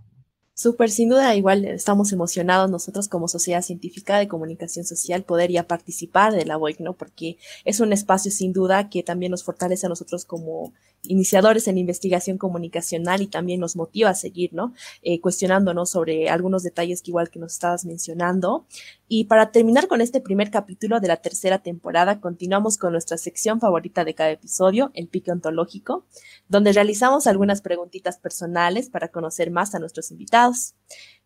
Súper, 0.54 0.90
sin 0.90 1.08
duda, 1.08 1.34
igual 1.34 1.64
estamos 1.64 2.12
emocionados 2.12 2.70
nosotros 2.70 3.08
como 3.08 3.26
Sociedad 3.26 3.62
Científica 3.62 4.18
de 4.18 4.28
Comunicación 4.28 4.84
Social 4.84 5.24
poder 5.24 5.50
ya 5.50 5.66
participar 5.66 6.34
de 6.34 6.44
la 6.44 6.58
WOIC, 6.58 6.80
¿no? 6.80 6.92
Porque 6.92 7.38
es 7.64 7.80
un 7.80 7.92
espacio 7.92 8.30
sin 8.30 8.52
duda 8.52 8.90
que 8.90 9.02
también 9.02 9.30
nos 9.30 9.44
fortalece 9.44 9.86
a 9.86 9.88
nosotros 9.88 10.26
como 10.26 10.74
iniciadores 11.04 11.66
en 11.68 11.78
investigación 11.78 12.38
comunicacional 12.38 13.22
y 13.22 13.26
también 13.26 13.60
nos 13.60 13.76
motiva 13.76 14.10
a 14.10 14.14
seguir, 14.14 14.52
¿no? 14.54 14.72
Eh, 15.02 15.20
cuestionándonos 15.20 15.90
sobre 15.90 16.28
algunos 16.28 16.62
detalles 16.62 17.02
que 17.02 17.10
igual 17.10 17.30
que 17.30 17.38
nos 17.38 17.52
estabas 17.52 17.84
mencionando. 17.84 18.66
Y 19.08 19.24
para 19.24 19.50
terminar 19.50 19.88
con 19.88 20.00
este 20.00 20.20
primer 20.20 20.50
capítulo 20.50 21.00
de 21.00 21.08
la 21.08 21.16
tercera 21.16 21.58
temporada, 21.58 22.20
continuamos 22.20 22.78
con 22.78 22.92
nuestra 22.92 23.18
sección 23.18 23.60
favorita 23.60 24.04
de 24.04 24.14
cada 24.14 24.30
episodio, 24.30 24.90
el 24.94 25.08
pique 25.08 25.32
ontológico, 25.32 26.06
donde 26.48 26.72
realizamos 26.72 27.26
algunas 27.26 27.62
preguntitas 27.62 28.18
personales 28.18 28.88
para 28.88 29.08
conocer 29.08 29.50
más 29.50 29.74
a 29.74 29.78
nuestros 29.78 30.10
invitados. 30.10 30.74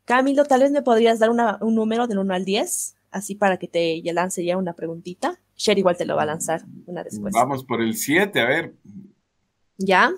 Camilo, 0.04 0.44
tal 0.44 0.60
vez 0.60 0.70
me 0.70 0.82
podrías 0.82 1.18
dar 1.18 1.30
un 1.30 1.74
número 1.74 2.06
del 2.06 2.18
1 2.18 2.32
al 2.32 2.44
10, 2.44 2.96
así 3.10 3.34
para 3.34 3.58
que 3.58 3.68
te 3.68 4.00
lance 4.12 4.44
ya 4.44 4.56
una 4.56 4.72
preguntita. 4.72 5.40
Sher 5.56 5.78
igual 5.78 5.96
te 5.96 6.04
lo 6.04 6.16
va 6.16 6.22
a 6.22 6.26
lanzar 6.26 6.64
una 6.86 7.02
después. 7.02 7.32
Vamos 7.34 7.64
por 7.64 7.82
el 7.82 7.96
7, 7.96 8.40
a 8.40 8.46
ver, 8.46 8.74
¿Ya? 9.78 10.12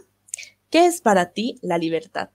¿Qué 0.70 0.86
es 0.86 1.00
para 1.00 1.32
ti 1.32 1.58
la 1.62 1.78
libertad? 1.78 2.30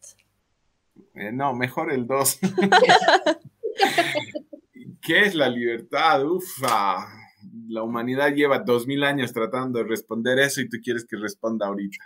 Eh, 1.16 1.32
no, 1.32 1.54
mejor 1.54 1.92
el 1.92 2.08
2. 2.08 2.40
¿Qué 5.02 5.22
es 5.22 5.36
la 5.36 5.50
libertad? 5.50 6.26
Ufa, 6.26 7.08
la 7.68 7.84
humanidad 7.84 8.34
lleva 8.34 8.60
dos 8.60 8.88
mil 8.88 9.04
años 9.04 9.34
tratando 9.34 9.80
de 9.80 9.86
responder 9.86 10.40
eso 10.40 10.62
y 10.62 10.70
tú 10.70 10.78
quieres 10.82 11.06
que 11.06 11.18
responda 11.18 11.68
ahorita. 11.68 12.04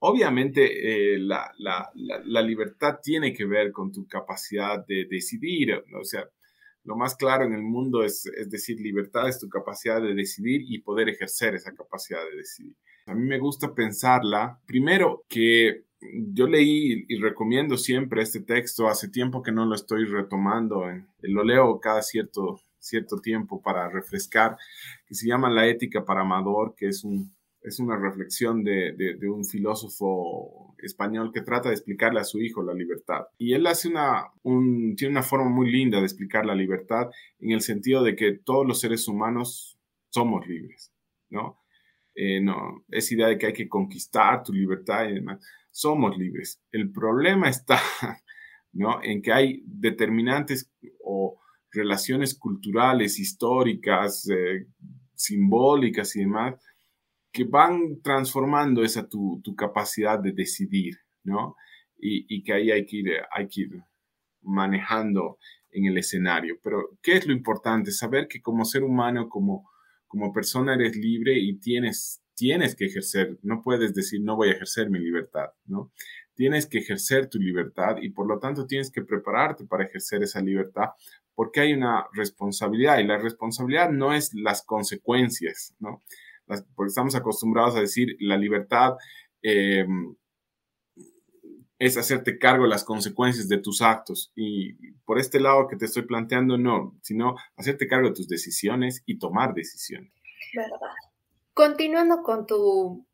Obviamente, 0.00 1.14
eh, 1.14 1.18
la, 1.18 2.42
libertad 2.42 2.98
tiene 3.02 3.32
que 3.32 3.46
ver 3.46 3.72
con 3.72 3.90
tu 3.90 4.06
capacidad 4.06 4.84
de 4.86 5.06
decidir. 5.10 5.82
O 5.98 6.04
sea, 6.04 6.28
lo 6.84 6.96
más 6.96 7.16
claro 7.16 7.44
en 7.44 7.52
el 7.52 7.62
mundo 7.62 8.04
es, 8.04 8.26
es 8.26 8.48
decir, 8.48 8.78
libertad 8.80 9.28
es 9.28 9.40
tu 9.40 9.48
capacidad 9.48 10.00
de 10.00 10.14
decidir 10.14 10.62
y 10.68 10.82
poder 10.82 11.08
ejercer 11.08 11.56
esa 11.56 11.74
capacidad 11.74 12.20
de 12.30 12.36
decidir. 12.36 12.76
A 13.08 13.14
mí 13.14 13.26
me 13.26 13.38
gusta 13.38 13.74
pensarla, 13.74 14.60
primero, 14.66 15.24
que 15.28 15.84
yo 16.00 16.46
leí 16.46 17.06
y 17.08 17.18
recomiendo 17.18 17.78
siempre 17.78 18.22
este 18.22 18.40
texto, 18.40 18.86
hace 18.86 19.08
tiempo 19.08 19.42
que 19.42 19.50
no 19.50 19.64
lo 19.64 19.74
estoy 19.74 20.04
retomando, 20.04 20.84
lo 21.22 21.42
leo 21.42 21.80
cada 21.80 22.02
cierto, 22.02 22.60
cierto 22.78 23.18
tiempo 23.20 23.62
para 23.62 23.88
refrescar, 23.88 24.58
que 25.06 25.14
se 25.14 25.26
llama 25.26 25.48
La 25.48 25.66
ética 25.66 26.04
para 26.04 26.20
Amador, 26.20 26.74
que 26.76 26.88
es, 26.88 27.02
un, 27.02 27.34
es 27.62 27.80
una 27.80 27.96
reflexión 27.96 28.62
de, 28.62 28.92
de, 28.92 29.28
un 29.30 29.44
filósofo 29.44 30.74
español 30.78 31.32
que 31.32 31.40
trata 31.40 31.70
de 31.70 31.76
explicarle 31.76 32.20
a 32.20 32.24
su 32.24 32.40
hijo 32.40 32.62
la 32.62 32.74
libertad. 32.74 33.22
Y 33.38 33.54
él 33.54 33.66
hace 33.66 33.88
una, 33.88 34.26
un, 34.42 34.94
tiene 34.96 35.12
una 35.12 35.22
forma 35.22 35.48
muy 35.48 35.72
linda 35.72 35.98
de 35.98 36.04
explicar 36.04 36.44
la 36.44 36.54
libertad 36.54 37.08
en 37.40 37.52
el 37.52 37.62
sentido 37.62 38.02
de 38.02 38.14
que 38.14 38.32
todos 38.32 38.66
los 38.66 38.80
seres 38.80 39.08
humanos 39.08 39.78
somos 40.10 40.46
libres, 40.46 40.92
¿no? 41.30 41.58
Eh, 42.20 42.40
no, 42.40 42.84
esa 42.88 43.14
idea 43.14 43.28
de 43.28 43.38
que 43.38 43.46
hay 43.46 43.52
que 43.52 43.68
conquistar 43.68 44.42
tu 44.42 44.52
libertad 44.52 45.08
y 45.08 45.14
demás 45.14 45.38
somos 45.70 46.18
libres. 46.18 46.60
El 46.72 46.90
problema 46.90 47.48
está 47.48 47.78
¿no? 48.72 49.00
en 49.04 49.22
que 49.22 49.32
hay 49.32 49.62
determinantes 49.64 50.72
o 51.04 51.38
relaciones 51.70 52.36
culturales, 52.36 53.20
históricas, 53.20 54.28
eh, 54.28 54.66
simbólicas 55.14 56.16
y 56.16 56.20
demás, 56.20 56.60
que 57.30 57.44
van 57.44 58.00
transformando 58.02 58.82
esa 58.82 59.08
tu, 59.08 59.40
capacidad 59.56 60.18
de 60.18 60.32
decidir, 60.32 60.96
¿no? 61.22 61.54
Y, 62.00 62.42
que 62.42 62.52
ahí 62.52 62.70
hay 62.72 62.86
que, 62.86 62.96
ir, 62.96 63.10
hay 63.30 63.48
que 63.48 63.60
ir 63.62 63.70
manejando 64.42 65.38
en 65.70 65.86
el 65.86 65.98
escenario. 65.98 66.58
Pero, 66.62 66.98
¿qué 67.02 67.16
es 67.16 67.26
lo 67.26 67.32
importante? 67.32 67.92
Saber 67.92 68.26
que 68.26 68.40
como 68.40 68.64
ser 68.64 68.82
humano, 68.82 69.28
como, 69.28 69.68
como 70.08 70.32
persona 70.32 70.74
eres 70.74 70.96
libre 70.96 71.38
y 71.38 71.58
tienes 71.58 72.22
tienes 72.34 72.76
que 72.76 72.86
ejercer, 72.86 73.36
no 73.42 73.62
puedes 73.62 73.94
decir 73.94 74.20
no 74.22 74.36
voy 74.36 74.50
a 74.50 74.52
ejercer 74.52 74.90
mi 74.90 75.00
libertad, 75.00 75.50
¿no? 75.66 75.90
Tienes 76.34 76.66
que 76.66 76.78
ejercer 76.78 77.28
tu 77.28 77.38
libertad 77.38 77.96
y 78.00 78.10
por 78.10 78.28
lo 78.28 78.38
tanto 78.38 78.64
tienes 78.64 78.92
que 78.92 79.02
prepararte 79.02 79.64
para 79.64 79.84
ejercer 79.84 80.22
esa 80.22 80.40
libertad 80.40 80.90
porque 81.34 81.60
hay 81.60 81.72
una 81.72 82.06
responsabilidad 82.14 82.98
y 82.98 83.04
la 83.04 83.18
responsabilidad 83.18 83.90
no 83.90 84.12
es 84.12 84.32
las 84.34 84.62
consecuencias, 84.62 85.74
¿no? 85.78 86.02
porque 86.74 86.88
estamos 86.88 87.14
acostumbrados 87.14 87.76
a 87.76 87.80
decir 87.80 88.16
la 88.20 88.36
libertad 88.36 88.94
em, 89.42 90.14
es 91.78 91.96
hacerte 91.96 92.38
cargo 92.38 92.64
de 92.64 92.70
las 92.70 92.84
consecuencias 92.84 93.48
de 93.48 93.58
tus 93.58 93.82
actos. 93.82 94.32
Y 94.34 94.74
por 95.04 95.18
este 95.18 95.40
lado 95.40 95.68
que 95.68 95.76
te 95.76 95.84
estoy 95.84 96.02
planteando, 96.02 96.58
no, 96.58 96.98
sino 97.02 97.36
hacerte 97.56 97.86
cargo 97.86 98.08
de 98.08 98.14
tus 98.14 98.28
decisiones 98.28 99.02
y 99.06 99.18
tomar 99.18 99.54
decisiones. 99.54 100.12
Verdad. 100.54 100.94
Continuando 101.54 102.22
con 102.22 102.46
tu 102.46 103.06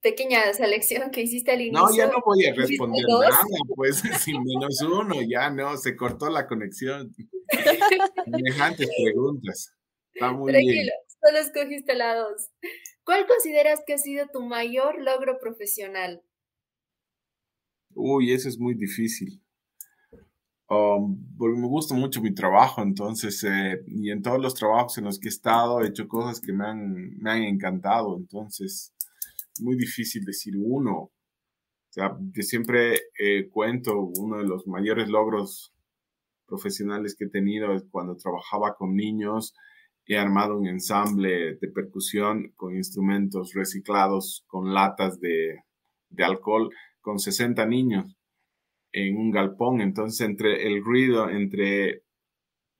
pequeña 0.00 0.52
selección 0.54 1.10
que 1.10 1.22
hiciste 1.22 1.52
al 1.52 1.60
inicio. 1.60 1.80
No, 1.80 1.96
ya 1.96 2.06
no 2.06 2.22
voy 2.24 2.46
a 2.46 2.54
responder 2.54 3.02
nada, 3.08 3.36
pues 3.74 4.00
sin 4.24 4.42
menos 4.44 4.80
uno, 4.82 5.16
ya 5.28 5.50
no, 5.50 5.76
se 5.76 5.96
cortó 5.96 6.30
la 6.30 6.46
conexión. 6.46 7.14
Semejantes 8.24 8.88
preguntas. 9.02 9.74
Está 10.14 10.32
muy 10.32 10.52
Tranquilo, 10.52 10.92
solo 11.24 11.38
escogiste 11.38 11.94
la 11.94 12.14
dos. 12.14 12.48
¿Cuál 13.04 13.26
consideras 13.26 13.82
que 13.86 13.94
ha 13.94 13.98
sido 13.98 14.26
tu 14.32 14.42
mayor 14.42 15.00
logro 15.00 15.38
profesional? 15.38 16.22
Uy, 17.94 18.32
eso 18.32 18.48
es 18.48 18.58
muy 18.58 18.74
difícil. 18.74 19.42
Um, 20.70 21.16
porque 21.38 21.58
me 21.58 21.66
gusta 21.66 21.94
mucho 21.94 22.20
mi 22.20 22.34
trabajo, 22.34 22.82
entonces, 22.82 23.42
eh, 23.44 23.82
y 23.86 24.10
en 24.10 24.20
todos 24.22 24.38
los 24.38 24.54
trabajos 24.54 24.98
en 24.98 25.04
los 25.04 25.18
que 25.18 25.28
he 25.28 25.30
estado, 25.30 25.80
he 25.80 25.88
hecho 25.88 26.06
cosas 26.06 26.40
que 26.40 26.52
me 26.52 26.66
han, 26.66 27.16
me 27.18 27.30
han 27.30 27.42
encantado, 27.42 28.16
entonces, 28.18 28.92
muy 29.60 29.76
difícil 29.76 30.24
decir 30.24 30.54
uno. 30.58 30.92
O 30.94 31.12
sea, 31.90 32.16
yo 32.20 32.42
siempre 32.42 33.00
eh, 33.18 33.48
cuento 33.50 34.10
uno 34.18 34.38
de 34.38 34.44
los 34.44 34.66
mayores 34.66 35.08
logros 35.08 35.72
profesionales 36.46 37.16
que 37.16 37.24
he 37.26 37.30
tenido 37.30 37.74
es 37.74 37.84
cuando 37.90 38.16
trabajaba 38.16 38.74
con 38.76 38.94
niños, 38.94 39.54
he 40.06 40.18
armado 40.18 40.58
un 40.58 40.66
ensamble 40.66 41.56
de 41.56 41.68
percusión 41.68 42.52
con 42.56 42.76
instrumentos 42.76 43.52
reciclados, 43.54 44.44
con 44.48 44.74
latas 44.74 45.18
de, 45.20 45.60
de 46.10 46.24
alcohol, 46.24 46.70
con 47.08 47.18
60 47.18 47.64
niños 47.64 48.14
en 48.92 49.16
un 49.16 49.30
galpón. 49.30 49.80
Entonces, 49.80 50.20
entre 50.28 50.66
el 50.66 50.84
ruido, 50.84 51.30
entre 51.30 52.02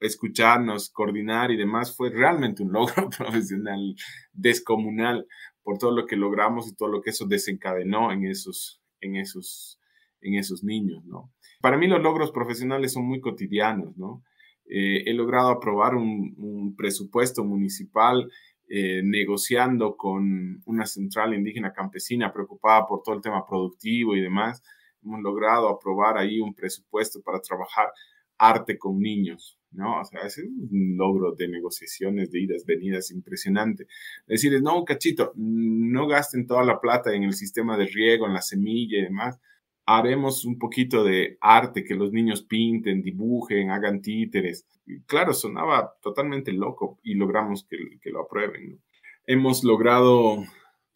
escucharnos, 0.01 0.91
coordinar 0.91 1.51
y 1.51 1.57
demás, 1.57 1.97
fue 1.97 2.11
realmente 2.11 2.63
un 2.63 2.71
logro 2.71 3.09
profesional 3.19 3.95
descomunal 4.35 5.27
por 5.63 5.79
todo 5.79 5.93
lo 5.93 6.05
que 6.05 6.17
logramos 6.17 6.69
y 6.69 6.77
todo 6.77 6.91
lo 6.91 7.01
que 7.01 7.09
eso 7.09 7.27
desencadenó 7.27 8.13
en 8.13 8.27
esos, 8.27 8.83
en 9.01 9.17
esos, 9.17 9.81
en 10.21 10.35
esos 10.35 10.63
niños, 10.63 11.03
¿no? 11.07 11.33
Para 11.63 11.79
mí 11.79 11.87
los 11.87 12.03
logros 12.03 12.31
profesionales 12.31 12.93
son 12.93 13.07
muy 13.07 13.23
cotidianos, 13.23 13.97
¿no? 13.97 14.23
Eh, 14.67 15.05
he 15.07 15.15
logrado 15.15 15.49
aprobar 15.49 15.95
un, 15.95 16.75
presupuesto 16.77 17.45
municipal 17.45 18.31
eh, 18.69 19.01
negociando 19.03 19.97
con 19.97 20.63
una 20.67 20.87
central 20.87 21.35
indígena 21.35 21.73
campesina 21.73 22.33
preocupada 22.33 22.87
por 22.87 23.03
todo 23.03 23.15
el 23.15 23.23
tema 23.23 23.47
productivo 23.47 24.15
y 24.15 24.21
demás, 24.21 24.63
hemos 25.03 25.23
logrado 25.23 25.69
aprobar 25.69 26.19
ahí 26.19 26.41
un 26.41 26.55
presupuesto 26.55 27.23
para 27.23 27.41
trabajar 27.41 27.89
arte 28.37 28.79
con 28.79 29.01
niños, 29.01 29.59
¿no? 29.73 30.01
O 30.01 30.05
sea, 30.05 30.21
es 30.21 30.39
un 30.39 30.97
logro 30.97 31.33
de 31.33 31.49
negociaciones, 31.49 32.31
de 32.31 32.41
idas, 32.41 32.65
venidas 32.65 33.11
impresionante. 33.11 33.87
Decirles, 34.27 34.63
no, 34.63 34.85
cachito, 34.85 35.33
no 35.37 36.07
gasten 36.07 36.47
toda 36.47 36.63
la 36.63 36.81
plata 36.81 37.15
en 37.15 37.25
el 37.25 37.35
sistema 37.35 37.77
de 37.77 37.87
riego, 37.87 38.27
en 38.27 38.35
la 38.35 38.43
semilla 38.43 38.99
y 38.99 39.03
demás. 39.03 39.41
Haremos 39.91 40.45
un 40.45 40.59
poquito 40.59 41.03
de 41.03 41.39
arte, 41.41 41.83
que 41.83 41.95
los 41.95 42.13
niños 42.13 42.43
pinten, 42.43 43.01
dibujen, 43.01 43.71
hagan 43.71 44.03
títeres. 44.03 44.67
claro, 45.07 45.33
sonaba 45.33 45.95
totalmente 46.03 46.53
loco 46.53 46.99
y 47.03 47.15
logramos 47.15 47.65
que, 47.65 47.79
que 48.03 48.11
lo 48.11 48.23
aprueben. 48.23 48.83
Hemos 49.27 49.65
logrado 49.65 50.45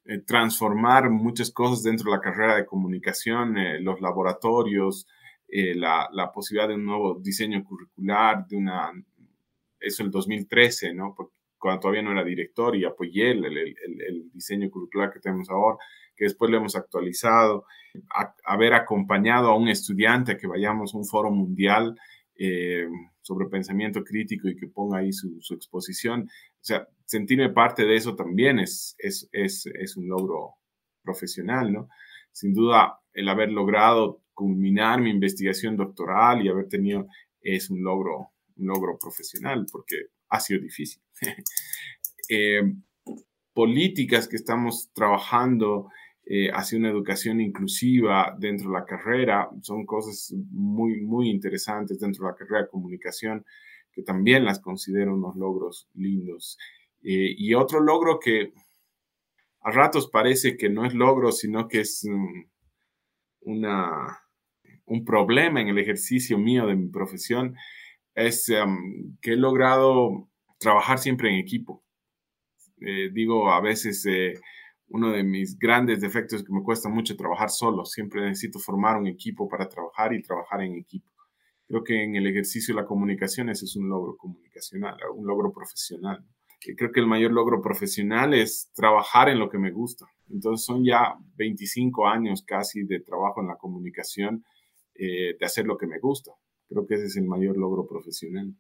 eh, 0.05 0.19
transformar 0.19 1.11
muchas 1.11 1.53
cosas 1.53 1.85
dentro 1.85 2.11
de 2.11 2.17
la 2.17 2.23
carrera 2.23 2.57
de 2.57 2.67
comunicación, 2.67 3.57
eh, 3.57 3.81
los 3.81 4.01
laboratorios, 4.01 5.07
eh, 5.47 5.77
la, 5.77 6.09
la, 6.13 6.33
posibilidad 6.33 6.69
de 6.69 6.75
un 6.75 6.85
nuevo 6.85 7.15
diseño 7.21 7.63
curricular, 7.63 8.47
de 8.49 8.57
una, 8.57 8.91
eso 9.79 10.03
el 10.03 10.11
2013, 10.11 10.93
¿no? 10.93 11.15
Porque 11.17 11.35
cuando 11.57 11.81
todavía 11.81 12.03
no 12.03 12.11
era 12.11 12.25
director 12.25 12.75
y 12.75 12.85
apoyé 12.85 13.31
el, 13.31 13.45
el, 13.45 13.59
el, 13.59 14.31
diseño 14.33 14.69
curricular 14.71 15.13
que 15.13 15.21
tenemos 15.21 15.49
ahora, 15.51 15.79
después 16.25 16.51
lo 16.51 16.59
hemos 16.59 16.77
actualizado, 16.77 17.67
haber 18.45 18.75
acompañado 18.75 19.51
a 19.51 19.57
un 19.57 19.69
estudiante 19.69 20.33
a 20.33 20.37
que 20.37 20.47
vayamos 20.47 20.95
a 20.95 20.99
un 20.99 21.05
foro 21.05 21.31
mundial 21.31 21.97
sobre 23.21 23.47
pensamiento 23.47 24.03
crítico 24.03 24.49
y 24.49 24.57
que 24.57 24.67
ponga 24.67 24.99
ahí 24.99 25.13
su, 25.13 25.39
su 25.41 25.55
exposición. 25.55 26.23
O 26.23 26.65
sea, 26.65 26.89
sentirme 27.05 27.51
parte 27.51 27.85
de 27.85 27.95
eso 27.95 28.17
también 28.17 28.59
es, 28.59 28.97
es, 28.99 29.29
es, 29.33 29.67
es, 29.67 29.97
un 29.97 30.09
logro 30.09 30.55
profesional, 31.03 31.73
¿no? 31.73 31.89
Sin 32.33 32.53
duda, 32.53 33.01
el 33.13 33.29
haber 33.29 33.51
logrado 33.51 34.23
culminar 34.33 35.01
mi 35.01 35.11
investigación 35.11 35.77
doctoral 35.77 36.45
y 36.45 36.49
haber 36.49 36.69
tenido 36.69 37.07
es 37.41 37.71
un 37.71 37.83
logro, 37.83 38.31
un 38.57 38.67
logro 38.67 38.99
profesional, 38.99 39.67
porque 39.71 40.07
ha 40.31 40.41
sido 40.41 40.61
difícil. 40.61 41.03
eh, 42.29 42.63
políticas 43.53 44.27
que 44.29 44.37
estamos 44.37 44.91
trabajando 44.95 45.91
eh, 46.25 46.51
hacia 46.53 46.79
una 46.79 46.91
educación 46.91 47.41
inclusiva 47.41 48.35
dentro 48.39 48.71
de 48.71 48.79
la 48.79 48.85
carrera 48.85 49.49
son 49.61 49.85
cosas 49.85 50.33
muy, 50.51 51.01
muy 51.01 51.29
interesantes 51.29 51.99
dentro 51.99 52.25
de 52.25 52.31
la 52.31 52.37
carrera 52.37 52.63
de 52.63 52.71
comunicación 52.71 53.45
que 53.93 54.03
también 54.03 54.45
las 54.45 54.61
considero 54.61 55.15
unos 55.15 55.37
logros 55.37 55.89
lindos. 55.95 56.59
Eh, 57.03 57.35
y 57.37 57.55
otro 57.55 57.81
logro 57.81 58.19
que 58.19 58.53
a 59.61 59.71
ratos 59.71 60.09
parece 60.09 60.57
que 60.57 60.69
no 60.69 60.85
es 60.85 60.95
logro, 60.95 61.31
sino 61.33 61.69
que 61.69 61.81
es 61.81 62.05
mm, 62.09 62.45
una, 63.43 64.21
un 64.87 65.05
problema 65.05 65.61
en 65.61 65.69
el 65.69 65.79
ejercicio 65.79 66.39
mío 66.39 66.67
de 66.67 66.77
mi 66.77 66.89
profesión, 66.89 67.57
es 68.15 68.49
em, 68.49 69.17
que 69.21 69.33
he 69.33 69.37
logrado 69.37 70.29
trabajar 70.59 70.99
siempre 70.99 71.31
en 71.31 71.37
equipo. 71.37 71.85
Eh, 72.81 73.11
digo, 73.13 73.51
a 73.51 73.61
veces 73.61 74.05
eh, 74.07 74.35
uno 74.93 75.11
de 75.11 75.25
mis 75.25 75.59
grandes 75.59 76.01
defectos 76.01 76.41
es 76.41 76.47
que 76.47 76.53
me 76.53 76.63
cuesta 76.63 76.89
mucho 76.89 77.17
trabajar 77.17 77.49
solo. 77.49 77.85
Siempre 77.87 78.21
necesito 78.21 78.59
formar 78.59 78.99
un 78.99 79.07
equipo 79.07 79.49
para 79.49 79.67
trabajar 79.67 80.13
y 80.13 80.23
trabajar 80.23 80.61
en 80.61 80.77
equipo. 80.77 81.11
Creo 81.67 81.83
que 81.83 82.05
en 82.05 82.17
el 82.17 82.27
ejercicio 82.27 82.75
de 82.75 82.83
la 82.83 82.87
comunicación 82.87 83.49
ese 83.49 83.65
es 83.65 83.75
un 83.75 83.89
logro 83.89 84.17
comunicacional, 84.19 84.97
un 85.15 85.27
logro 85.27 85.51
profesional. 85.51 86.23
Creo 86.77 86.93
que 86.93 87.01
el 87.01 87.07
mayor 87.07 87.33
logro 87.33 87.63
profesional 87.63 88.35
es 88.35 88.71
trabajar 88.75 89.31
en 89.31 89.39
lo 89.39 89.49
que 89.49 89.59
me 89.59 89.71
gusta. 89.71 90.05
Entonces 90.29 90.67
son 90.67 90.85
ya 90.85 91.15
25 91.37 92.07
años 92.07 92.45
casi 92.47 92.85
de 92.85 93.01
trabajo 93.01 93.41
en 93.41 93.49
la 93.49 93.57
comunicación, 93.57 94.45
eh, 94.95 95.37
de 95.41 95.47
hacer 95.47 95.65
lo 95.65 95.79
que 95.79 95.87
me 95.87 95.99
gusta. 96.01 96.33
Creo 96.69 96.87
que 96.87 96.97
ese 96.97 97.07
es 97.07 97.17
el 97.17 97.25
mayor 97.25 97.57
logro 97.57 97.87
profesional. 97.87 98.55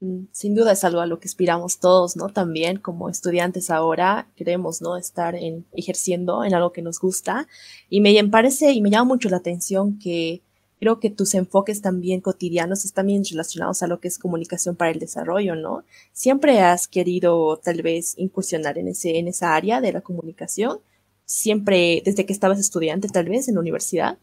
Mm, 0.00 0.24
sin 0.32 0.54
duda 0.54 0.72
es 0.72 0.84
algo 0.84 1.00
a 1.00 1.06
lo 1.06 1.18
que 1.20 1.28
aspiramos 1.28 1.78
todos, 1.78 2.16
¿no? 2.16 2.28
También 2.28 2.78
como 2.78 3.08
estudiantes 3.08 3.70
ahora 3.70 4.28
queremos, 4.36 4.82
¿no? 4.82 4.96
Estar 4.96 5.34
en, 5.34 5.66
ejerciendo 5.72 6.44
en 6.44 6.54
algo 6.54 6.72
que 6.72 6.82
nos 6.82 6.98
gusta. 7.00 7.46
Y 7.88 8.00
me 8.00 8.22
parece 8.28 8.72
y 8.72 8.82
me 8.82 8.90
llama 8.90 9.04
mucho 9.04 9.28
la 9.28 9.38
atención 9.38 9.98
que 9.98 10.42
creo 10.80 11.00
que 11.00 11.10
tus 11.10 11.34
enfoques 11.34 11.80
también 11.80 12.20
cotidianos 12.20 12.84
están 12.84 13.06
bien 13.06 13.24
relacionados 13.24 13.82
a 13.82 13.86
lo 13.86 14.00
que 14.00 14.08
es 14.08 14.18
comunicación 14.18 14.76
para 14.76 14.90
el 14.90 14.98
desarrollo, 14.98 15.54
¿no? 15.56 15.84
Siempre 16.12 16.60
has 16.60 16.88
querido 16.88 17.56
tal 17.56 17.82
vez 17.82 18.14
incursionar 18.18 18.78
en 18.78 18.88
ese, 18.88 19.18
en 19.18 19.28
esa 19.28 19.54
área 19.54 19.80
de 19.80 19.92
la 19.92 20.02
comunicación. 20.02 20.80
Siempre, 21.24 22.02
desde 22.04 22.26
que 22.26 22.34
estabas 22.34 22.58
estudiante, 22.58 23.08
tal 23.08 23.28
vez, 23.28 23.48
en 23.48 23.54
la 23.54 23.60
universidad. 23.60 24.18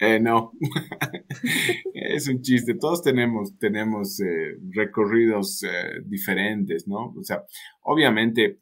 Eh, 0.00 0.18
no, 0.18 0.52
es 1.92 2.26
un 2.26 2.40
chiste. 2.40 2.74
Todos 2.74 3.02
tenemos, 3.02 3.58
tenemos 3.58 4.18
eh, 4.20 4.56
recorridos 4.70 5.62
eh, 5.62 6.00
diferentes, 6.06 6.88
¿no? 6.88 7.12
O 7.14 7.22
sea, 7.22 7.44
obviamente, 7.82 8.58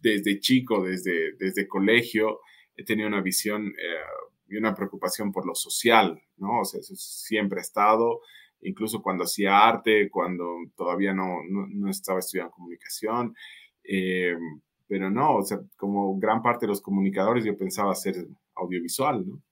desde 0.00 0.40
chico, 0.40 0.82
desde, 0.82 1.34
desde 1.38 1.68
colegio, 1.68 2.40
he 2.76 2.84
tenido 2.84 3.08
una 3.08 3.20
visión 3.20 3.72
y 4.48 4.56
una 4.56 4.74
preocupación 4.74 5.32
por 5.32 5.46
lo 5.46 5.54
social, 5.54 6.20
¿no? 6.38 6.60
O 6.60 6.64
sea, 6.64 6.80
eso 6.80 6.94
siempre 6.96 7.58
ha 7.60 7.62
estado, 7.62 8.20
incluso 8.62 9.02
cuando 9.02 9.24
hacía 9.24 9.68
arte, 9.68 10.08
cuando 10.10 10.46
todavía 10.76 11.12
no, 11.12 11.40
no, 11.46 11.90
estaba 11.90 12.20
estudiando 12.20 12.52
comunicación. 12.52 13.34
pero 14.88 15.10
no, 15.10 15.36
o 15.36 15.42
sea, 15.42 15.58
como 15.76 16.18
gran 16.18 16.42
parte 16.42 16.66
de 16.66 16.70
los 16.70 16.80
comunicadores 16.80 17.44
yo 17.44 17.56
pensaba 17.56 17.92
hacer 17.92 18.26
audiovisual, 18.54 19.26
¿no? 19.26 19.42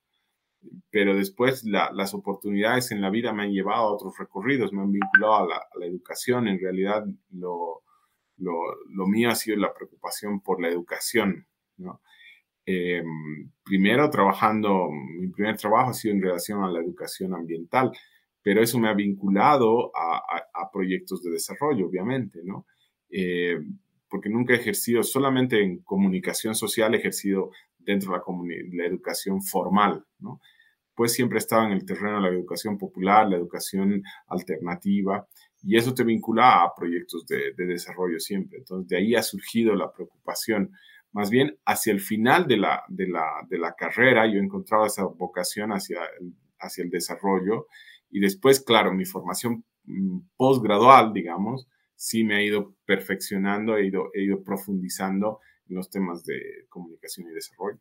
Pero 0.91 1.17
después 1.17 1.65
las 1.65 2.15
oportunidades 2.15 2.93
en 2.93 3.01
la 3.01 3.11
vida 3.11 3.33
me 3.33 3.45
han 3.45 3.53
llevado 3.53 3.83
a 3.83 3.93
otros 3.93 4.17
recorridos, 4.19 4.73
me 4.73 4.83
han 4.83 4.93
vinculado 4.93 5.35
a 5.35 5.47
la, 5.79 5.87
educación. 5.87 6.49
En 6.49 6.61
realidad, 6.61 7.05
lo, 7.31 7.83
lo, 8.37 9.07
mío 9.07 9.31
ha 9.31 9.35
sido 9.35 9.57
la 9.57 9.73
preocupación 9.73 10.41
por 10.41 10.61
la 10.61 10.69
educación. 10.69 11.47
¿no? 11.77 12.01
Em, 12.65 13.51
primero, 13.65 14.09
trabajando, 14.11 14.89
mi 14.91 15.29
primer 15.29 15.57
trabajo 15.57 15.91
ha 15.91 15.95
sido 15.95 16.15
en 16.15 16.23
relación 16.23 16.63
a 16.63 16.71
la 16.71 16.81
educación 16.81 17.35
ambiental, 17.35 17.91
pero 18.43 18.63
eso 18.63 18.79
me 18.79 18.89
ha 18.89 18.95
vinculado 18.95 19.91
a, 19.97 20.23
a, 20.55 20.71
proyectos 20.71 21.23
de 21.23 21.31
desarrollo, 21.31 21.87
obviamente, 21.87 22.41
¿no? 22.45 22.67
Eh, 23.11 23.59
porque 24.09 24.29
nunca 24.29 24.55
he 24.55 24.57
ejercido 24.57 25.03
solamente 25.03 25.63
en 25.63 25.79
comunicación 25.83 26.55
social, 26.55 26.95
he 26.95 26.99
ejercido 26.99 27.51
dentro 27.79 28.13
de 28.13 28.19
la, 28.19 28.85
la 28.85 28.87
educación 28.87 29.43
formal, 29.43 30.05
¿no? 30.19 30.41
Pues 30.95 31.13
siempre 31.13 31.37
he 31.37 31.39
estado 31.39 31.65
en 31.65 31.73
el 31.73 31.85
terreno 31.85 32.17
de 32.17 32.23
la 32.23 32.37
educación 32.37 32.79
popular, 32.79 33.29
la 33.29 33.37
educación 33.37 34.03
alternativa, 34.29 35.27
y 35.63 35.77
eso 35.77 35.95
te 35.95 36.05
vincula 36.05 36.63
a 36.63 36.75
proyectos 36.75 37.27
de, 37.27 37.53
desarrollo 37.57 38.19
siempre. 38.19 38.59
Entonces, 38.59 38.89
de 38.89 38.97
ahí 38.97 39.15
ha 39.15 39.23
surgido 39.23 39.75
la 39.75 39.93
preocupación. 39.93 40.73
Más 41.13 41.31
bien, 41.31 41.57
hacia 41.67 41.93
el 41.93 42.01
final 42.01 42.47
de 42.47 42.57
la, 42.57 42.83
de 42.89 43.07
la, 43.09 43.47
de 43.49 43.59
la 43.59 43.75
carrera, 43.75 44.27
yo 44.27 44.35
he 44.35 44.45
encontrado 44.45 44.87
esa 44.87 45.05
vocación 45.05 45.71
hacia 45.71 46.01
el, 46.21 46.35
hacia 46.59 46.85
el 46.85 46.91
desarrollo, 46.91 47.67
y 48.11 48.21
después, 48.21 48.61
claro, 48.61 48.93
mi 48.93 49.05
formación 49.05 49.65
mm, 49.85 50.19
postgradual, 50.37 51.13
digamos, 51.13 51.69
sí 51.97 52.25
me 52.25 52.37
ha 52.37 52.43
ido 52.43 52.75
perfeccionando, 52.85 53.77
he 53.77 53.87
ido, 53.87 54.11
he 54.13 54.23
ido 54.25 54.43
profundizando 54.43 55.41
en 55.69 55.77
los 55.77 55.89
temas 55.89 56.25
de 56.25 56.67
comunicación 56.69 57.29
y 57.31 57.35
desarrollo. 57.35 57.79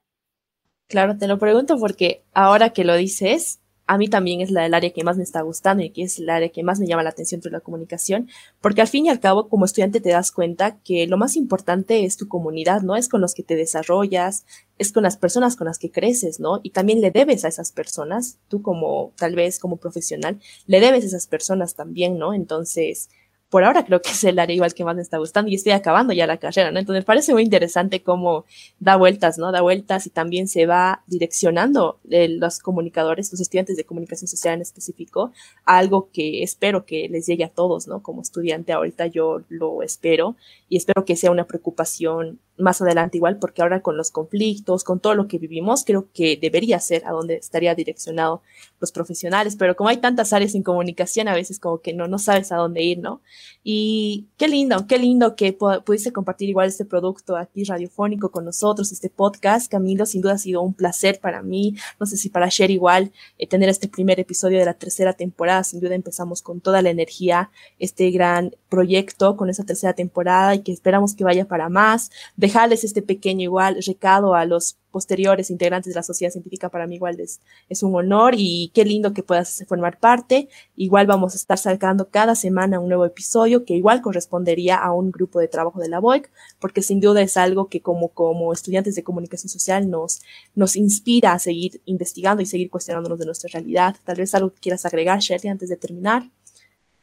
Claro, 0.91 1.17
te 1.17 1.30
lo 1.30 1.39
pregunto 1.39 1.77
porque 1.80 2.21
ahora 2.34 2.71
que 2.71 2.84
lo 2.84 2.97
dices, 2.97 3.62
a 3.88 3.97
mí 3.97 4.10
también 4.10 4.41
es 4.41 4.51
la, 4.51 4.65
el 4.65 4.73
área 4.73 4.91
que 4.91 5.06
más 5.06 5.15
me 5.15 5.23
está 5.23 5.41
gustando 5.41 5.82
y 5.84 5.89
que 5.91 6.04
es 6.04 6.19
el 6.19 6.30
área 6.30 6.49
que 6.49 6.63
más 6.63 6.82
me 6.82 6.86
llama 6.86 7.01
la 7.01 7.12
atención 7.12 7.39
de 7.39 7.49
la 7.49 7.62
comunicación, 7.62 8.27
porque 8.60 8.82
al 8.82 8.89
fin 8.89 9.06
y 9.06 9.10
al 9.10 9.21
cabo, 9.21 9.47
como 9.47 9.63
estudiante 9.63 10.01
te 10.01 10.10
das 10.10 10.34
cuenta 10.34 10.82
que 10.84 11.08
lo 11.08 11.15
más 11.15 11.38
importante 11.38 12.04
es 12.04 12.17
tu 12.17 12.27
comunidad, 12.27 12.82
¿no? 12.82 12.97
Es 12.97 13.08
con 13.08 13.21
los 13.21 13.34
que 13.34 13.41
te 13.41 13.56
desarrollas, 13.56 14.45
es 14.80 14.91
con 14.91 15.04
las 15.04 15.15
personas 15.15 15.56
con 15.56 15.67
las 15.67 15.80
que 15.80 15.91
creces, 15.91 16.41
¿no? 16.41 16.60
Y 16.62 16.71
también 16.71 16.99
le 16.99 17.10
debes 17.10 17.45
a 17.45 17.47
esas 17.47 17.71
personas, 17.71 18.38
tú 18.49 18.62
como, 18.62 19.13
tal 19.15 19.34
vez 19.34 19.60
como 19.60 19.77
profesional, 19.77 20.41
le 20.67 20.82
debes 20.82 21.06
a 21.06 21.08
esas 21.08 21.27
personas 21.27 21.73
también, 21.73 22.17
¿no? 22.17 22.34
Entonces, 22.34 23.10
por 23.52 23.66
ahora 23.66 23.84
creo 23.84 24.02
que 24.02 24.12
es 24.12 24.24
el 24.24 24.40
área 24.40 24.56
igual 24.56 24.74
que 24.74 24.86
más 24.86 24.96
me 24.96 25.02
está 25.02 25.18
gustando 25.18 25.52
y 25.52 25.56
estoy 25.56 25.74
acabando 25.74 26.14
ya 26.14 26.26
la 26.26 26.38
carrera, 26.38 26.72
¿no? 26.72 26.80
Entonces 26.80 27.04
parece 27.04 27.34
muy 27.34 27.44
interesante 27.44 28.02
cómo 28.02 28.46
da 28.80 28.96
vueltas, 28.96 29.38
¿no? 29.38 29.52
Da 29.52 29.60
vueltas 29.60 30.08
y 30.08 30.10
también 30.10 30.48
se 30.48 30.66
va 30.66 31.04
direccionando 31.06 32.00
eh, 32.10 32.30
los 32.30 32.60
comunicadores, 32.60 33.30
los 33.30 33.42
estudiantes 33.42 33.76
de 33.76 33.84
comunicación 33.84 34.30
social 34.30 34.56
en 34.56 34.62
específico, 34.62 35.34
algo 35.66 36.10
que 36.14 36.44
espero 36.44 36.86
que 36.86 37.10
les 37.10 37.28
llegue 37.28 37.44
a 37.44 37.50
todos, 37.50 37.90
¿no? 37.90 38.02
Como 38.02 38.22
estudiante 38.22 38.72
ahorita 38.72 39.08
yo 39.08 39.42
lo 39.50 39.84
espero 39.84 40.38
y 40.70 40.78
espero 40.78 41.04
que 41.04 41.18
sea 41.18 41.30
una 41.30 41.44
preocupación 41.44 42.40
más 42.58 42.82
adelante 42.82 43.18
igual, 43.18 43.38
porque 43.38 43.62
ahora 43.62 43.82
con 43.82 43.98
los 43.98 44.12
conflictos, 44.12 44.84
con 44.84 45.00
todo 45.00 45.16
lo 45.16 45.28
que 45.28 45.38
vivimos, 45.38 45.84
creo 45.86 46.10
que 46.14 46.38
debería 46.38 46.80
ser 46.80 47.06
a 47.06 47.12
donde 47.12 47.36
estaría 47.36 47.76
direccionado 47.76 48.42
los 48.80 48.92
profesionales, 48.92 49.56
pero 49.56 49.76
como 49.76 49.90
hay 49.90 49.98
tantas 49.98 50.34
áreas 50.34 50.56
en 50.56 50.64
comunicación, 50.64 51.28
a 51.28 51.36
veces 51.36 51.60
como 51.60 51.80
que 51.80 51.94
no, 51.94 52.08
no 52.08 52.20
sabes 52.20 52.52
a 52.52 52.58
dónde 52.58 52.84
ir, 52.84 53.00
¿no? 53.00 53.22
Y 53.64 54.28
qué 54.38 54.48
lindo, 54.48 54.88
qué 54.88 54.98
lindo 54.98 55.36
que 55.36 55.54
pudiste 55.54 56.12
compartir 56.12 56.50
igual 56.50 56.68
este 56.68 56.86
producto 56.86 57.38
aquí 57.38 57.64
radiofónico 57.64 58.32
con 58.32 58.46
nosotros, 58.46 58.92
este 58.92 59.10
podcast. 59.10 59.72
Camilo, 59.72 60.06
sin 60.06 60.22
duda 60.22 60.34
ha 60.34 60.38
sido 60.38 60.62
un 60.62 60.74
placer 60.74 61.20
para 61.20 61.44
mí, 61.44 61.76
no 62.00 62.06
sé 62.06 62.18
si 62.18 62.30
para 62.30 62.50
Sher 62.50 62.72
igual, 62.72 63.12
eh, 63.38 63.48
tener 63.48 63.70
este 63.70 63.88
primer 63.88 64.20
episodio 64.20 64.60
de 64.60 64.66
la 64.66 64.74
tercera 64.74 65.14
temporada, 65.14 65.64
sin 65.64 65.80
duda 65.80 65.96
empezamos 65.96 66.42
con 66.42 66.60
toda 66.60 66.82
la 66.82 66.90
energía, 66.90 67.52
este 67.80 68.10
gran 68.12 68.56
proyecto 68.70 69.38
con 69.38 69.50
esa 69.50 69.64
tercera 69.64 69.94
temporada 69.94 70.56
y 70.56 70.60
que 70.62 70.72
esperamos 70.72 71.14
que 71.14 71.24
vaya 71.24 71.46
para 71.46 71.70
más 71.70 72.12
dejarles 72.41 72.84
este 72.84 73.04
pequeño 73.04 73.43
igual 73.43 73.77
recado 73.86 74.34
a 74.34 74.45
los 74.45 74.75
posteriores 74.89 75.51
integrantes 75.51 75.93
de 75.93 75.99
la 75.99 76.01
sociedad 76.01 76.32
científica 76.32 76.69
para 76.69 76.88
mí 76.88 76.95
igual 76.95 77.19
es, 77.19 77.39
es 77.69 77.84
un 77.84 77.93
honor 77.93 78.34
y 78.36 78.71
qué 78.73 78.84
lindo 78.84 79.13
que 79.13 79.21
puedas 79.21 79.63
formar 79.67 79.99
parte. 79.99 80.49
Igual 80.75 81.06
vamos 81.06 81.34
a 81.34 81.36
estar 81.36 81.60
sacando 81.60 82.10
cada 82.10 82.34
semana 82.34 82.80
un 82.80 82.88
nuevo 82.88 83.06
episodio 83.06 83.63
que 83.63 83.75
igual 83.75 84.01
correspondería 84.01 84.75
a 84.77 84.91
un 84.91 85.12
grupo 85.12 85.39
de 85.39 85.49
trabajo 85.49 85.80
de 85.80 85.89
la 85.89 85.99
BOIC, 85.99 86.32
porque 86.60 86.82
sin 86.82 86.99
duda 86.99 87.21
es 87.21 87.38
algo 87.38 87.69
que 87.69 87.82
como, 87.82 88.08
como 88.08 88.51
estudiantes 88.54 88.95
de 88.95 89.04
comunicación 89.04 89.49
social 89.49 89.88
nos, 89.88 90.23
nos 90.56 90.75
inspira 90.75 91.34
a 91.34 91.39
seguir 91.39 91.80
investigando 91.86 92.41
y 92.41 92.47
seguir 92.47 92.71
cuestionándonos 92.71 93.19
de 93.19 93.27
nuestra 93.27 93.51
realidad. 93.54 93.97
Tal 94.04 94.17
vez 94.17 94.34
algo 94.34 94.51
que 94.51 94.62
quieras 94.62 94.84
agregar, 94.88 95.19
Shelly, 95.19 95.47
antes 95.47 95.69
de 95.69 95.77
terminar. 95.77 96.23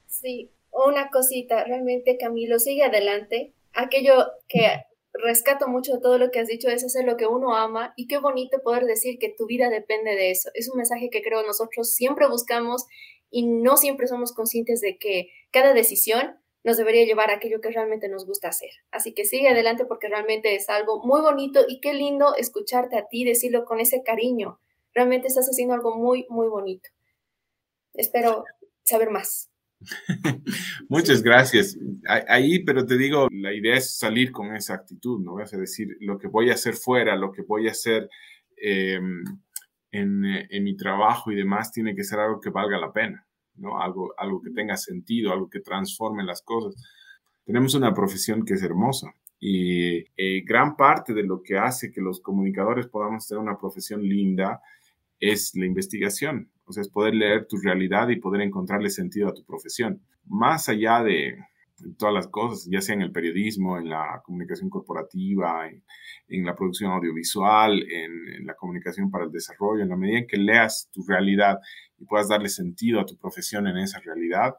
Sí, 0.08 0.50
una 0.72 1.10
cosita, 1.10 1.62
realmente 1.62 2.18
Camilo, 2.18 2.58
sigue 2.58 2.82
adelante. 2.82 3.52
Aquello 3.72 4.32
que 4.48 4.87
rescato 5.18 5.68
mucho 5.68 5.94
de 5.94 6.00
todo 6.00 6.18
lo 6.18 6.30
que 6.30 6.40
has 6.40 6.48
dicho, 6.48 6.68
es 6.68 6.84
hacer 6.84 7.04
lo 7.04 7.16
que 7.16 7.26
uno 7.26 7.54
ama 7.54 7.92
y 7.96 8.06
qué 8.06 8.18
bonito 8.18 8.62
poder 8.62 8.84
decir 8.84 9.18
que 9.18 9.28
tu 9.28 9.46
vida 9.46 9.68
depende 9.68 10.12
de 10.12 10.30
eso. 10.30 10.50
Es 10.54 10.68
un 10.68 10.76
mensaje 10.76 11.10
que 11.10 11.22
creo 11.22 11.42
nosotros 11.42 11.92
siempre 11.92 12.28
buscamos 12.28 12.86
y 13.30 13.46
no 13.46 13.76
siempre 13.76 14.06
somos 14.06 14.32
conscientes 14.32 14.80
de 14.80 14.98
que 14.98 15.30
cada 15.50 15.74
decisión 15.74 16.38
nos 16.64 16.76
debería 16.76 17.04
llevar 17.04 17.30
a 17.30 17.34
aquello 17.34 17.60
que 17.60 17.70
realmente 17.70 18.08
nos 18.08 18.26
gusta 18.26 18.48
hacer. 18.48 18.70
Así 18.90 19.14
que 19.14 19.24
sigue 19.24 19.48
adelante 19.48 19.84
porque 19.84 20.08
realmente 20.08 20.54
es 20.54 20.68
algo 20.68 21.02
muy 21.04 21.20
bonito 21.20 21.64
y 21.66 21.80
qué 21.80 21.94
lindo 21.94 22.34
escucharte 22.36 22.96
a 22.96 23.06
ti 23.06 23.24
decirlo 23.24 23.64
con 23.64 23.80
ese 23.80 24.02
cariño. 24.02 24.60
Realmente 24.92 25.28
estás 25.28 25.46
haciendo 25.46 25.74
algo 25.74 25.96
muy, 25.96 26.26
muy 26.28 26.48
bonito. 26.48 26.88
Espero 27.94 28.44
saber 28.84 29.10
más. 29.10 29.50
Muchas 30.88 31.22
gracias. 31.22 31.78
Ahí, 32.28 32.64
pero 32.64 32.84
te 32.84 32.96
digo, 32.96 33.28
la 33.30 33.52
idea 33.52 33.76
es 33.76 33.96
salir 33.96 34.32
con 34.32 34.54
esa 34.54 34.74
actitud, 34.74 35.20
¿no? 35.20 35.40
Es 35.40 35.50
decir, 35.52 35.96
lo 36.00 36.18
que 36.18 36.28
voy 36.28 36.50
a 36.50 36.54
hacer 36.54 36.74
fuera, 36.74 37.16
lo 37.16 37.32
que 37.32 37.42
voy 37.42 37.68
a 37.68 37.72
hacer 37.72 38.08
em, 38.56 39.22
en, 39.92 40.64
mi 40.64 40.76
trabajo 40.76 41.30
y 41.30 41.36
demás, 41.36 41.72
tiene 41.72 41.94
que 41.94 42.04
ser 42.04 42.18
algo 42.18 42.40
que 42.40 42.50
valga 42.50 42.78
la 42.78 42.92
pena, 42.92 43.26
¿no? 43.56 43.80
Algo, 43.80 44.14
algo 44.18 44.42
que 44.42 44.50
tenga 44.50 44.76
sentido, 44.76 45.32
algo 45.32 45.48
que 45.48 45.60
transforme 45.60 46.24
las 46.24 46.42
cosas. 46.42 46.74
Tenemos 47.44 47.74
una 47.74 47.94
profesión 47.94 48.44
que 48.44 48.54
es 48.54 48.62
hermosa 48.62 49.14
y 49.40 49.98
eh, 50.16 50.42
gran 50.44 50.76
parte 50.76 51.14
de 51.14 51.22
lo 51.22 51.42
que 51.42 51.56
hace 51.56 51.92
que 51.92 52.00
los 52.00 52.20
comunicadores 52.20 52.88
podamos 52.88 53.26
tener 53.26 53.40
una 53.40 53.58
profesión 53.58 54.02
linda 54.02 54.60
es 55.20 55.54
la 55.54 55.66
investigación, 55.66 56.50
o 56.68 56.72
sea, 56.72 56.82
es 56.82 56.90
poder 56.90 57.14
leer 57.14 57.46
tu 57.46 57.56
realidad 57.56 58.08
y 58.10 58.20
poder 58.20 58.42
encontrarle 58.42 58.90
sentido 58.90 59.28
a 59.28 59.34
tu 59.34 59.42
profesión. 59.44 60.02
Más 60.26 60.68
allá 60.68 61.02
de 61.02 61.38
todas 61.96 62.14
las 62.14 62.28
cosas, 62.28 62.68
ya 62.70 62.82
sea 62.82 62.94
en 62.94 63.02
el 63.02 63.10
periodismo, 63.10 63.78
en 63.78 63.88
la 63.88 64.20
comunicación 64.24 64.68
corporativa, 64.68 65.66
en, 65.68 66.44
la 66.44 66.54
producción 66.54 66.92
audiovisual, 66.92 67.82
en, 67.90 68.44
la 68.44 68.54
comunicación 68.54 69.10
para 69.10 69.24
el 69.24 69.32
desarrollo, 69.32 69.82
en 69.82 69.88
la 69.88 69.96
medida 69.96 70.18
en 70.18 70.26
que 70.26 70.36
leas 70.36 70.90
tu 70.92 71.02
realidad 71.06 71.58
y 71.98 72.04
puedas 72.04 72.28
darle 72.28 72.50
sentido 72.50 73.00
a 73.00 73.06
tu 73.06 73.16
profesión 73.16 73.66
en 73.66 73.78
esa 73.78 74.00
realidad, 74.00 74.54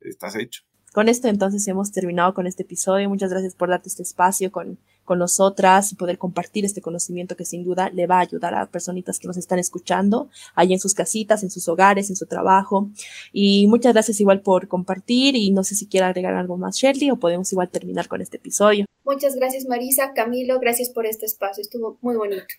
estás 0.00 0.34
hecho. 0.36 0.62
Con 0.92 1.08
esto 1.08 1.28
entonces 1.28 1.66
hemos 1.68 1.92
terminado 1.92 2.34
con 2.34 2.46
este 2.46 2.62
episodio. 2.64 3.08
Muchas 3.08 3.30
gracias 3.30 3.54
por 3.54 3.68
darte 3.68 3.88
este 3.88 4.02
espacio 4.02 4.50
con 4.50 4.78
con 5.04 5.18
nosotras 5.18 5.92
y 5.92 5.96
poder 5.96 6.18
compartir 6.18 6.64
este 6.64 6.80
conocimiento 6.80 7.36
que 7.36 7.44
sin 7.44 7.64
duda 7.64 7.90
le 7.90 8.06
va 8.06 8.16
a 8.16 8.20
ayudar 8.20 8.54
a 8.54 8.66
personitas 8.66 9.18
que 9.18 9.26
nos 9.26 9.36
están 9.36 9.58
escuchando 9.58 10.28
ahí 10.54 10.72
en 10.72 10.80
sus 10.80 10.94
casitas, 10.94 11.42
en 11.42 11.50
sus 11.50 11.68
hogares, 11.68 12.10
en 12.10 12.16
su 12.16 12.26
trabajo. 12.26 12.90
Y 13.32 13.66
muchas 13.68 13.92
gracias 13.92 14.20
igual 14.20 14.40
por 14.40 14.68
compartir 14.68 15.36
y 15.36 15.50
no 15.50 15.64
sé 15.64 15.74
si 15.74 15.86
quiere 15.86 16.06
agregar 16.06 16.34
algo 16.34 16.56
más, 16.56 16.76
Shirley, 16.76 17.10
o 17.10 17.16
podemos 17.16 17.52
igual 17.52 17.68
terminar 17.68 18.08
con 18.08 18.20
este 18.20 18.38
episodio. 18.38 18.86
Muchas 19.04 19.36
gracias, 19.36 19.66
Marisa. 19.66 20.12
Camilo, 20.14 20.58
gracias 20.58 20.88
por 20.88 21.06
este 21.06 21.26
espacio. 21.26 21.62
Estuvo 21.62 21.98
muy 22.00 22.16
bonito. 22.16 22.54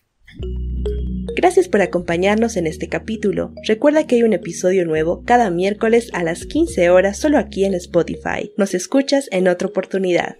Gracias 1.34 1.68
por 1.68 1.82
acompañarnos 1.82 2.56
en 2.56 2.66
este 2.66 2.88
capítulo. 2.88 3.52
Recuerda 3.66 4.06
que 4.06 4.14
hay 4.14 4.22
un 4.22 4.32
episodio 4.32 4.86
nuevo 4.86 5.22
cada 5.24 5.50
miércoles 5.50 6.08
a 6.14 6.22
las 6.22 6.46
15 6.46 6.88
horas 6.88 7.18
solo 7.18 7.36
aquí 7.36 7.64
en 7.64 7.74
Spotify. 7.74 8.52
Nos 8.56 8.74
escuchas 8.74 9.28
en 9.32 9.48
otra 9.48 9.68
oportunidad. 9.68 10.36